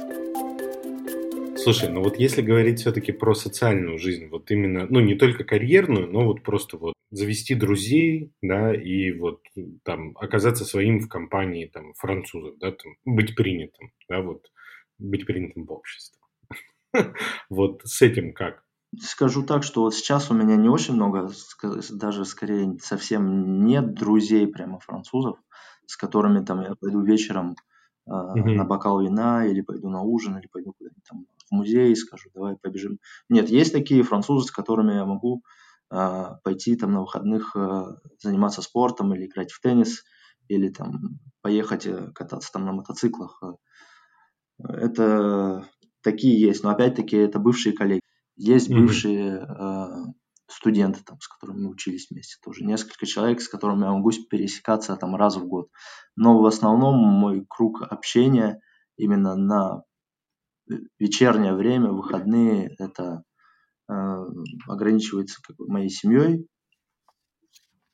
[1.56, 6.10] Слушай, ну вот если говорить все-таки про социальную жизнь, вот именно, ну не только карьерную,
[6.10, 9.40] но вот просто вот завести друзей, да, и вот
[9.82, 14.50] там оказаться своим в компании там французов, да, там быть принятым, да, вот
[14.98, 16.18] быть принятым в обществе.
[17.50, 18.62] Вот с этим как?
[19.00, 21.30] Скажу так, что вот сейчас у меня не очень много,
[21.90, 25.36] даже скорее совсем нет друзей прямо французов,
[25.86, 27.56] с которыми там я пойду вечером
[28.06, 28.54] э, mm-hmm.
[28.54, 32.30] на бокал вина или пойду на ужин или пойду куда-нибудь там в музей и скажу,
[32.34, 32.98] давай побежим.
[33.28, 35.42] Нет, есть такие французы, с которыми я могу
[35.90, 37.84] э, пойти там на выходных э,
[38.20, 40.04] заниматься спортом или играть в теннис
[40.46, 43.42] или там поехать кататься там на мотоциклах.
[44.58, 45.66] Это
[46.04, 48.02] такие есть, но опять-таки это бывшие коллеги.
[48.36, 48.78] Есть mm-hmm.
[48.78, 49.86] бывшие э,
[50.46, 52.64] студенты, там, с которыми мы учились вместе тоже.
[52.64, 55.68] Несколько человек, с которыми я могу пересекаться там раз в год.
[56.16, 58.60] Но в основном мой круг общения
[58.96, 59.82] именно на
[60.98, 63.22] вечернее время, выходные, это
[63.88, 63.94] э,
[64.68, 66.46] ограничивается как бы, моей семьей,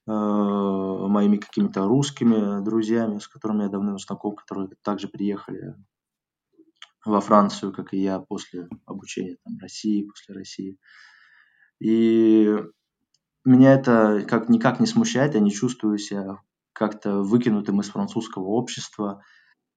[0.06, 5.74] э, моими какими-то русскими друзьями, с которыми я давно знаком, которые также приехали
[7.04, 10.78] во Францию, как и я, после обучения там, России, после России.
[11.80, 12.54] И
[13.44, 16.38] меня это как никак не смущает, я не чувствую себя
[16.72, 19.22] как-то выкинутым из французского общества.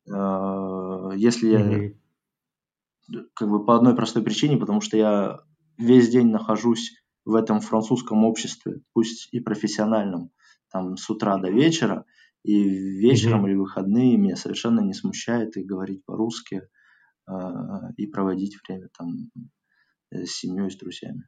[0.08, 3.26] Э, если я mm-hmm.
[3.34, 5.40] как бы по одной простой причине, потому что я
[5.78, 6.92] весь день нахожусь
[7.26, 10.32] в этом французском обществе, пусть и профессиональном,
[10.70, 12.06] там с утра до вечера,
[12.44, 13.50] и вечером mm-hmm.
[13.50, 16.64] или выходные меня совершенно не смущает и говорить по-русски.
[16.64, 16.83] А,
[17.98, 19.32] и проводить время там
[20.12, 21.24] э, с семьей, с друзьями.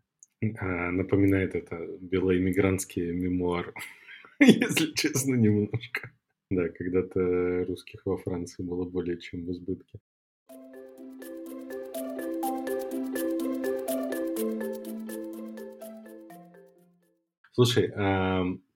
[0.60, 3.74] А, напоминает это белоэмигрантские мемуары,
[4.40, 6.12] если честно, немножко.
[6.52, 10.00] Да, когда-то русских во Франции было более чем в избытке.
[17.54, 17.90] Слушай,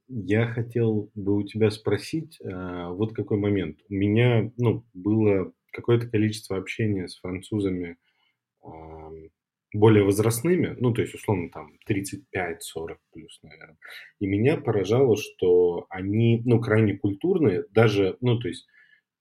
[0.07, 3.79] я хотел бы у тебя спросить а, вот какой момент.
[3.89, 7.97] У меня, ну, было какое-то количество общения с французами
[9.73, 13.77] более возрастными, ну, то есть, условно, там, 35-40 плюс, наверное.
[14.19, 18.67] И меня поражало, что они, ну, крайне культурные, даже, ну, то есть,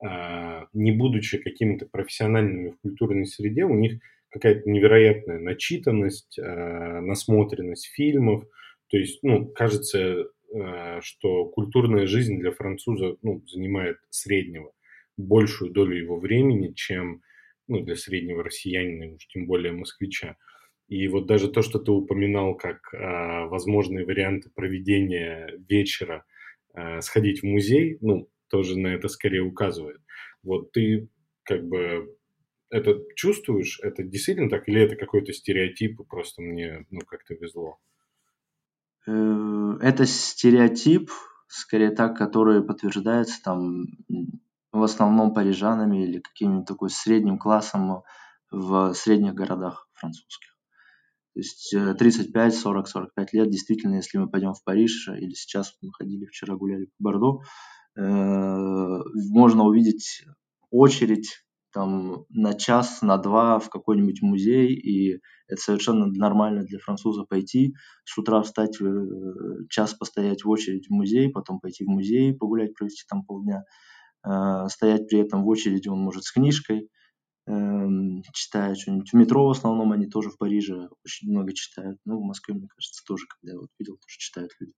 [0.02, 7.86] э, не будучи какими-то профессиональными в культурной среде, у них какая-то невероятная начитанность, э, насмотренность
[7.88, 8.44] фильмов.
[8.88, 14.72] То есть, ну, кажется, э, что культурная жизнь для француза, ну, занимает среднего
[15.18, 17.22] большую долю его времени, чем
[17.66, 20.36] ну, для среднего россиянина, уж тем более москвича.
[20.88, 26.24] И вот даже то, что ты упоминал как э, возможные варианты проведения вечера,
[26.74, 30.00] э, сходить в музей, ну, тоже на это скорее указывает.
[30.42, 31.08] Вот ты
[31.42, 32.16] как бы
[32.70, 33.80] это чувствуешь?
[33.82, 34.66] Это действительно так?
[34.68, 37.78] Или это какой-то стереотип, и просто мне, ну, как-то везло?
[39.06, 41.10] Э, это стереотип,
[41.48, 43.84] скорее так, который подтверждается там
[44.72, 48.02] в основном парижанами или каким-нибудь такой средним классом
[48.50, 50.56] в средних городах французских.
[51.34, 55.90] То есть 35, 40, 45 лет, действительно, если мы пойдем в Париж, или сейчас мы
[55.92, 57.40] ходили, вчера гуляли по Бордо,
[57.96, 58.02] э,
[59.30, 60.24] можно увидеть
[60.70, 67.24] очередь там на час, на два в какой-нибудь музей, и это совершенно нормально для француза
[67.24, 69.06] пойти, с утра встать, э,
[69.68, 73.64] час постоять в очередь в музей, потом пойти в музей, погулять, провести там полдня, э,
[74.68, 76.88] стоять при этом в очереди он может с книжкой,
[77.46, 79.10] эм, читает что-нибудь.
[79.12, 81.98] В метро в основном они тоже в Париже очень много читают.
[82.04, 84.74] Ну, в Москве, мне кажется, тоже, когда я вот видел, тоже читают люди.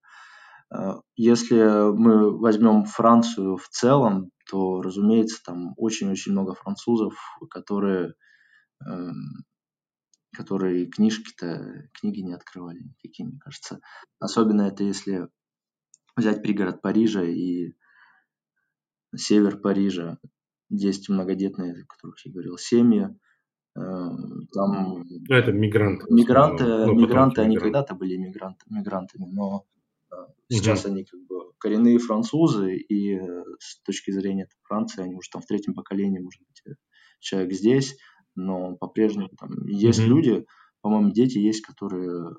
[0.73, 7.15] Э, если мы возьмем Францию в целом, то, разумеется, там очень-очень много французов,
[7.49, 8.13] которые,
[8.87, 9.43] эм,
[10.33, 13.79] которые книжки-то, книги не открывали никакие, мне кажется.
[14.19, 15.27] Особенно это если
[16.15, 17.73] взять пригород Парижа и
[19.15, 20.17] север Парижа,
[20.69, 23.09] есть многодетные, о которых я говорил, семьи,
[23.75, 25.05] эм, там...
[25.07, 26.05] Ну, это мигранты.
[26.09, 29.65] Мигранты, ну, мигранты, они когда-то были мигрант, мигрантами, но
[30.51, 30.93] Сейчас угу.
[30.93, 35.45] они как бы коренные французы, и э, с точки зрения Франции, они уже там в
[35.45, 36.71] третьем поколении, может быть, э,
[37.21, 37.97] человек здесь,
[38.35, 40.09] но по-прежнему там есть угу.
[40.09, 40.45] люди,
[40.81, 42.35] по-моему, дети есть, которые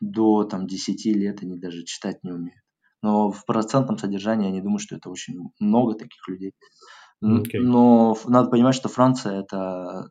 [0.00, 2.62] до там 10 лет они даже читать не умеют.
[3.02, 6.54] Но в процентном содержании я не думаю, что это очень много таких людей.
[7.22, 7.58] Okay.
[7.60, 10.10] Но надо понимать, что Франция это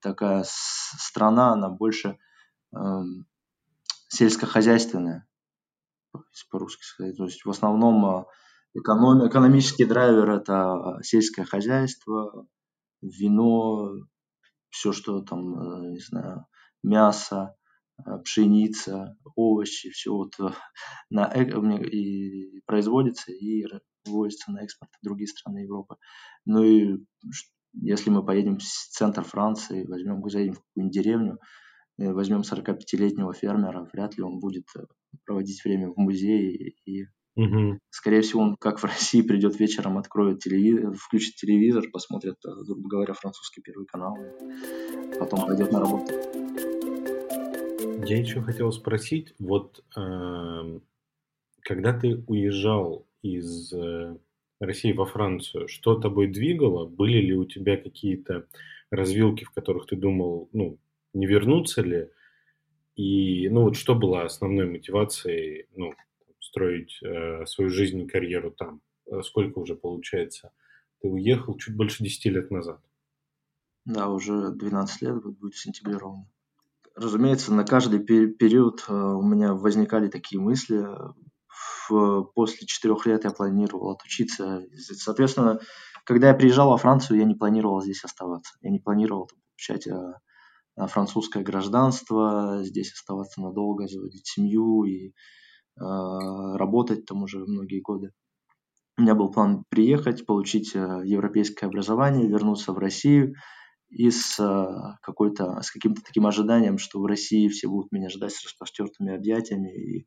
[0.00, 2.18] такая страна, она больше
[2.72, 3.26] эм,
[4.08, 5.26] сельскохозяйственная
[6.32, 7.16] если по-русски сказать.
[7.16, 8.26] То есть в основном а,
[8.74, 12.46] эконом, экономический драйвер– это сельское хозяйство,
[13.02, 13.92] вино,
[14.70, 16.46] все, что там, э, не знаю,
[16.82, 17.63] мясо, э,
[18.24, 20.50] пшеница, овощи, все вот э,
[21.10, 23.64] на, и производится и
[24.04, 25.96] вывозится на экспорт в другие страны Европы.
[26.44, 26.98] Ну и
[27.72, 31.38] если мы поедем в центр Франции, возьмем, заедем в какую-нибудь деревню,
[31.98, 34.66] возьмем 45-летнего фермера, вряд ли он будет
[35.24, 36.74] проводить время в музее.
[36.84, 37.04] И,
[37.36, 37.78] угу.
[37.90, 42.88] скорее всего, он, как в России, придет вечером, откроет телевизор, включит телевизор, посмотрит, э, грубо
[42.88, 44.16] говоря, французский первый канал,
[45.18, 46.73] потом пойдет на работу.
[48.06, 50.80] Я еще хотел спросить, вот э,
[51.60, 54.16] когда ты уезжал из э,
[54.60, 56.86] России во Францию, что тобой двигало?
[56.86, 58.46] Были ли у тебя какие-то
[58.90, 60.78] развилки, в которых ты думал, ну,
[61.14, 62.10] не вернуться ли?
[62.94, 65.94] И, ну, вот что было основной мотивацией, ну,
[66.40, 68.82] строить э, свою жизнь и карьеру там?
[69.06, 70.52] Э, сколько уже получается?
[71.00, 72.80] Ты уехал чуть больше 10 лет назад.
[73.86, 76.26] Да, уже 12 лет будет в сентябре ровно.
[76.94, 80.86] Разумеется, на каждый период э, у меня возникали такие мысли.
[81.88, 84.62] После четырех лет я планировал отучиться.
[84.76, 85.60] Соответственно,
[86.04, 88.54] когда я приезжал во Францию, я не планировал здесь оставаться.
[88.62, 90.14] Я не планировал получать э,
[90.76, 95.12] Э, французское гражданство, здесь оставаться надолго, заводить семью и
[95.76, 98.12] работать там уже многие годы.
[98.96, 103.34] У меня был план приехать, получить европейское образование, вернуться в Россию
[103.94, 108.32] и с, э, какой-то, с каким-то таким ожиданием, что в России все будут меня ждать
[108.32, 110.06] с распростертыми объятиями и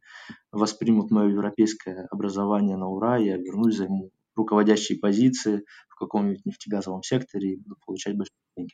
[0.52, 7.54] воспримут мое европейское образование на ура, я вернусь, займу руководящие позиции в каком-нибудь нефтегазовом секторе
[7.54, 8.74] и буду получать большие деньги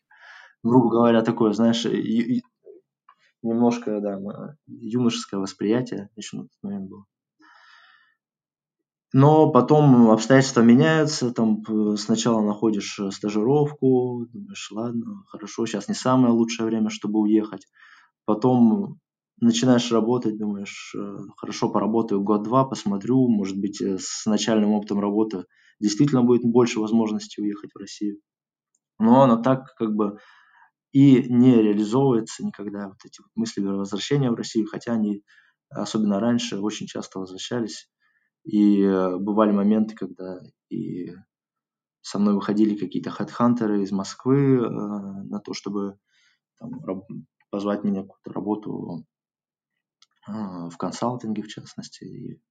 [0.64, 1.86] грубо говоря, такое, знаешь,
[3.42, 4.20] немножко, да,
[4.68, 7.06] юношеское восприятие еще на тот момент было.
[9.14, 11.64] Но потом обстоятельства меняются, там
[11.98, 17.68] сначала находишь э, стажировку, думаешь, ладно, хорошо, сейчас не самое лучшее время, чтобы уехать.
[18.26, 19.00] Потом
[19.40, 25.46] начинаешь работать, думаешь, э, хорошо, поработаю год-два, посмотрю, может быть, э, с начальным опытом работы
[25.80, 28.18] действительно будет больше возможностей уехать в Россию.
[29.00, 30.18] Но оно так как бы
[30.92, 35.24] и не реализовывается никогда вот эти вот мысли возвращения в Россию, хотя они,
[35.70, 37.90] особенно раньше, очень часто возвращались.
[38.44, 40.40] И э, бывали моменты, когда
[40.70, 41.12] и
[42.02, 45.98] со мной выходили какие-то хедхантеры из Москвы э, на то, чтобы
[46.60, 46.72] там,
[47.50, 49.06] позвать меня какую-то работу
[50.28, 52.04] э, в консалтинге, в частности.
[52.04, 52.42] И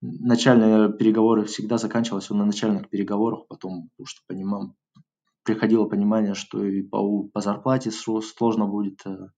[0.00, 4.74] начальные переговоры всегда заканчивались на начальных переговорах, потом, потому что понимал,
[5.42, 9.28] приходило понимание, что и по, по зарплате сложно будет э,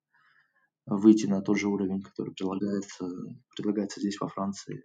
[0.87, 3.09] выйти на тот же уровень, который предлагается,
[3.57, 4.85] предлагается здесь во Франции.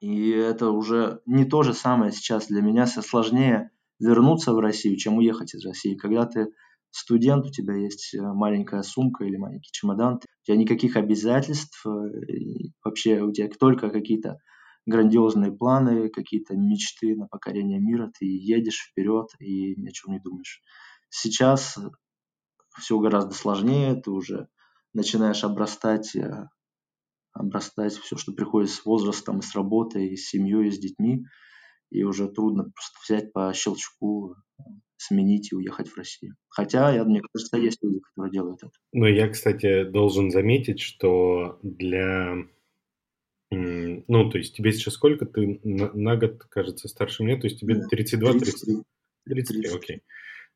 [0.00, 5.18] И это уже не то же самое сейчас для меня, сложнее вернуться в Россию, чем
[5.18, 5.94] уехать из России.
[5.94, 6.48] Когда ты
[6.90, 11.90] студент, у тебя есть э, маленькая сумка или маленький чемодан, у тебя никаких обязательств, э,
[12.84, 14.38] вообще у тебя только какие-то
[14.86, 20.20] грандиозные планы, какие-то мечты на покорение мира, ты едешь вперед и ни о чем не
[20.20, 20.62] думаешь.
[21.08, 21.78] Сейчас
[22.78, 24.48] все гораздо сложнее, ты уже
[24.92, 26.14] начинаешь обрастать,
[27.36, 30.78] э, обрастать все, что приходит с возрастом, и с работой, и с семьей, и с
[30.78, 31.24] детьми,
[31.90, 34.36] и уже трудно просто взять по щелчку,
[34.96, 36.34] сменить и уехать в Россию.
[36.48, 38.72] Хотя, я, мне кажется, есть люди, которые делают это.
[38.92, 42.36] Ну, я, кстати, должен заметить, что для...
[43.50, 45.24] Ну, то есть тебе сейчас сколько?
[45.24, 48.82] Ты на, на год, кажется, старше меня, то есть тебе 32, 33?
[49.24, 50.02] 33, 33 окей.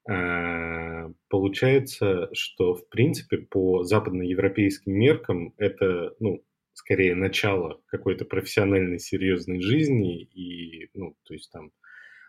[0.09, 9.61] А, получается, что, в принципе, по западноевропейским меркам это, ну, скорее начало какой-то профессиональной серьезной
[9.61, 11.73] жизни и, ну, то есть там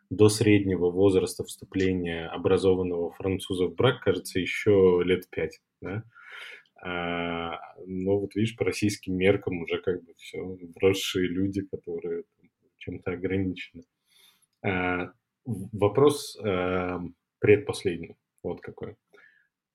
[0.10, 6.04] до среднего возраста вступления образованного француза в брак, кажется, еще лет пять, да?
[6.84, 10.40] А, но вот видишь, по российским меркам уже как бы все
[10.76, 12.24] вросшие люди, которые
[12.78, 13.84] чем-то ограничены.
[14.64, 15.12] А,
[15.46, 17.00] вопрос а,
[17.40, 18.96] предпоследний, вот какой.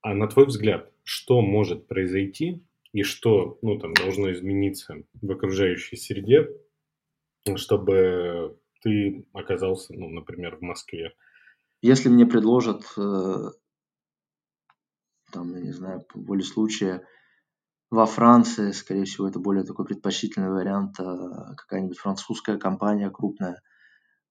[0.01, 2.61] А на твой взгляд, что может произойти
[2.93, 6.47] и что ну, там, должно измениться в окружающей среде,
[7.55, 11.13] чтобы ты оказался, ну, например, в Москве?
[11.81, 13.51] Если мне предложат, э,
[15.31, 17.05] там, я не знаю, по воле случая,
[17.89, 21.03] во Франции, скорее всего, это более такой предпочтительный вариант, э,
[21.55, 23.61] какая-нибудь французская компания крупная,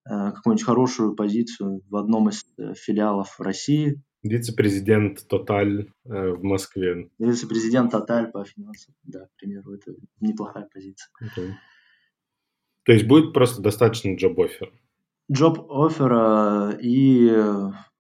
[0.05, 2.45] э, какую-нибудь хорошую позицию в одном из
[2.75, 4.03] филиалов в России.
[4.29, 7.11] Вице-президент Тоталь в Москве.
[7.18, 11.11] Вице-президент Тоталь по финансам, да, к примеру, это неплохая позиция.
[11.22, 11.53] Okay.
[12.85, 14.72] То есть будет просто достаточно джоб-оффер?
[15.33, 17.33] Джоб-оффера и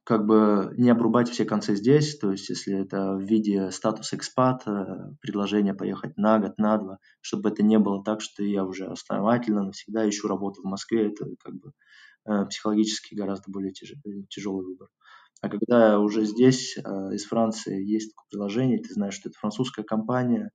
[0.04, 4.64] как бы не обрубать все концы здесь, то есть если это в виде статус экспат,
[5.20, 9.64] предложение поехать на год, на два, чтобы это не было так, что я уже основательно
[9.64, 11.72] навсегда ищу работу в Москве, это как бы
[12.24, 14.86] э, психологически гораздо более тяжелый выбор.
[15.42, 16.80] А когда уже здесь, э,
[17.14, 20.50] из Франции, есть такое предложение, ты знаешь, что это французская компания,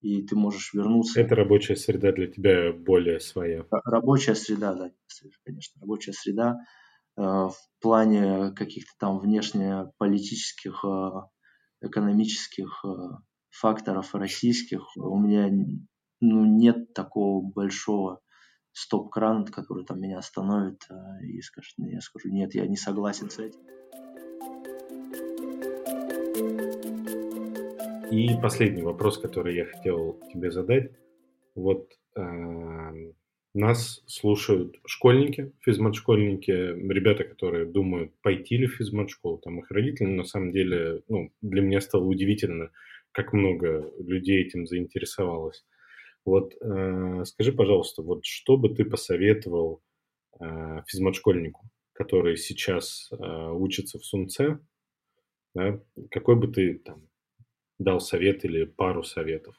[0.00, 1.20] и ты можешь вернуться.
[1.20, 3.64] Это рабочая среда для тебя более своя.
[3.84, 4.90] Рабочая среда, да,
[5.44, 6.56] конечно, рабочая среда
[7.16, 11.10] э, в плане каких-то там внешнеполитических, э,
[11.82, 12.88] экономических э,
[13.50, 15.50] факторов российских у меня
[16.20, 18.20] ну, нет такого большого
[18.72, 20.86] стоп-крана, который там меня остановит
[21.22, 23.60] и скажет, я скажу, нет, я не согласен с этим.
[28.10, 30.90] И последний вопрос, который я хотел тебе задать.
[31.54, 33.12] Вот э,
[33.54, 40.24] нас слушают школьники, физмат-школьники, ребята, которые думают, пойти ли в физмат-школу, там их родители, на
[40.24, 42.70] самом деле, ну, для меня стало удивительно,
[43.12, 45.64] как много людей этим заинтересовалось.
[46.24, 49.82] Вот э, скажи, пожалуйста, вот что бы ты посоветовал
[50.38, 51.68] э, физмат-школьнику,
[52.00, 53.16] который сейчас э,
[53.52, 54.58] учится в Сунце,
[55.54, 55.78] да,
[56.10, 57.06] какой бы ты там
[57.78, 59.54] дал совет или пару советов?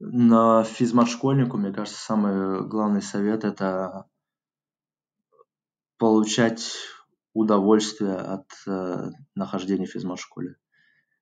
[0.00, 4.04] На физмат-школьнику, мне кажется, самый главный совет– это
[5.96, 6.76] получать
[7.32, 10.56] удовольствие от э, нахождения в физмат-школе.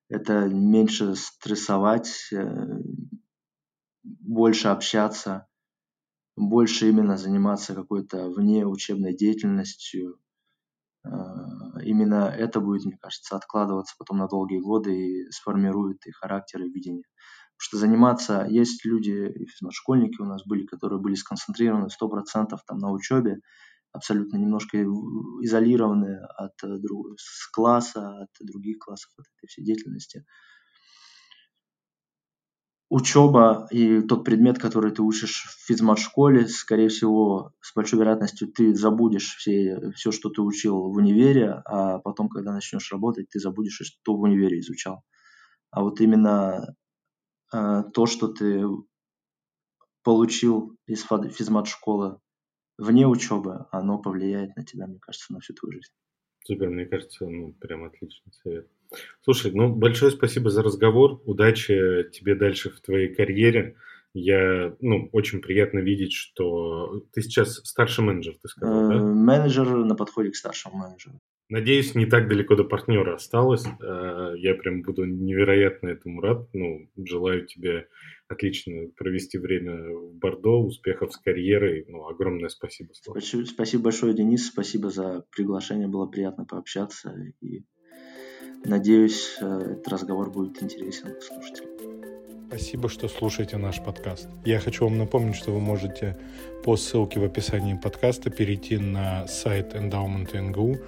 [0.08, 2.42] Это меньше стрессовать, э,
[4.02, 5.46] больше общаться,
[6.36, 10.18] больше именно заниматься какой-то внеучебной деятельностью,
[11.04, 16.62] а, именно это будет, мне кажется, откладываться потом на долгие годы и сформирует и характер,
[16.62, 17.04] и видение.
[17.56, 19.34] Потому что заниматься, есть люди,
[19.70, 23.40] школьники у нас были, которые были сконцентрированы 100% там на учебе,
[23.92, 24.82] абсолютно немножко
[25.42, 26.78] изолированные от э,
[27.18, 30.24] с класса, от других классов, от этой всей деятельности
[32.90, 38.74] учеба и тот предмет, который ты учишь в физмат-школе, скорее всего, с большой вероятностью ты
[38.74, 43.80] забудешь все, все, что ты учил в универе, а потом, когда начнешь работать, ты забудешь,
[43.80, 45.04] что в универе изучал.
[45.70, 46.74] А вот именно
[47.54, 48.64] э, то, что ты
[50.02, 52.18] получил из физмат-школы
[52.76, 55.92] вне учебы, оно повлияет на тебя, мне кажется, на всю твою жизнь.
[56.44, 58.66] Супер, мне кажется, ну, прям отличный совет.
[59.22, 61.20] Слушай, ну, большое спасибо за разговор.
[61.24, 63.76] Удачи тебе дальше в твоей карьере.
[64.12, 68.94] Я, ну, очень приятно видеть, что ты сейчас старший менеджер, ты сказал, да?
[68.96, 71.20] Э, менеджер на подходе к старшему менеджеру.
[71.50, 73.64] Надеюсь, не так далеко до партнера осталось.
[73.66, 76.48] Э, я прям буду невероятно этому рад.
[76.52, 77.88] Ну, желаю тебе
[78.28, 81.86] отлично провести время в Бордо, успехов с карьерой.
[81.88, 82.92] Ну, огромное спасибо.
[82.92, 84.46] Спасибо, спасибо большое, Денис.
[84.46, 85.88] Спасибо за приглашение.
[85.88, 87.12] Было приятно пообщаться.
[87.40, 87.64] И
[88.64, 91.70] надеюсь, э, этот разговор будет интересен слушателям.
[92.46, 94.28] Спасибо, что слушаете наш подкаст.
[94.44, 96.16] Я хочу вам напомнить, что вы можете
[96.64, 100.78] по ссылке в описании подкаста перейти на сайт Endowment НГУ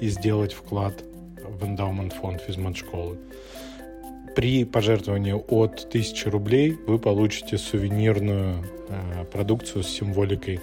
[0.00, 1.04] и сделать вклад
[1.36, 3.18] в Endowment фонд физмат-школы.
[4.34, 10.60] При пожертвовании от 1000 рублей вы получите сувенирную э, продукцию с символикой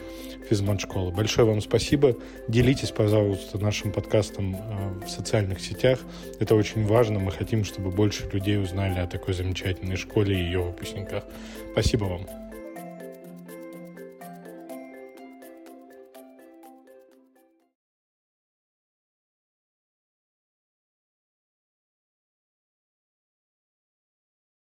[0.50, 1.12] физмат-школы.
[1.12, 2.16] Большое вам спасибо.
[2.48, 6.00] Делитесь, пожалуйста, нашим подкастом э, в социальных сетях.
[6.40, 7.20] Это очень важно.
[7.20, 11.26] Мы хотим, чтобы больше людей узнали о такой замечательной школе и ее выпускниках.
[11.74, 12.47] Спасибо вам.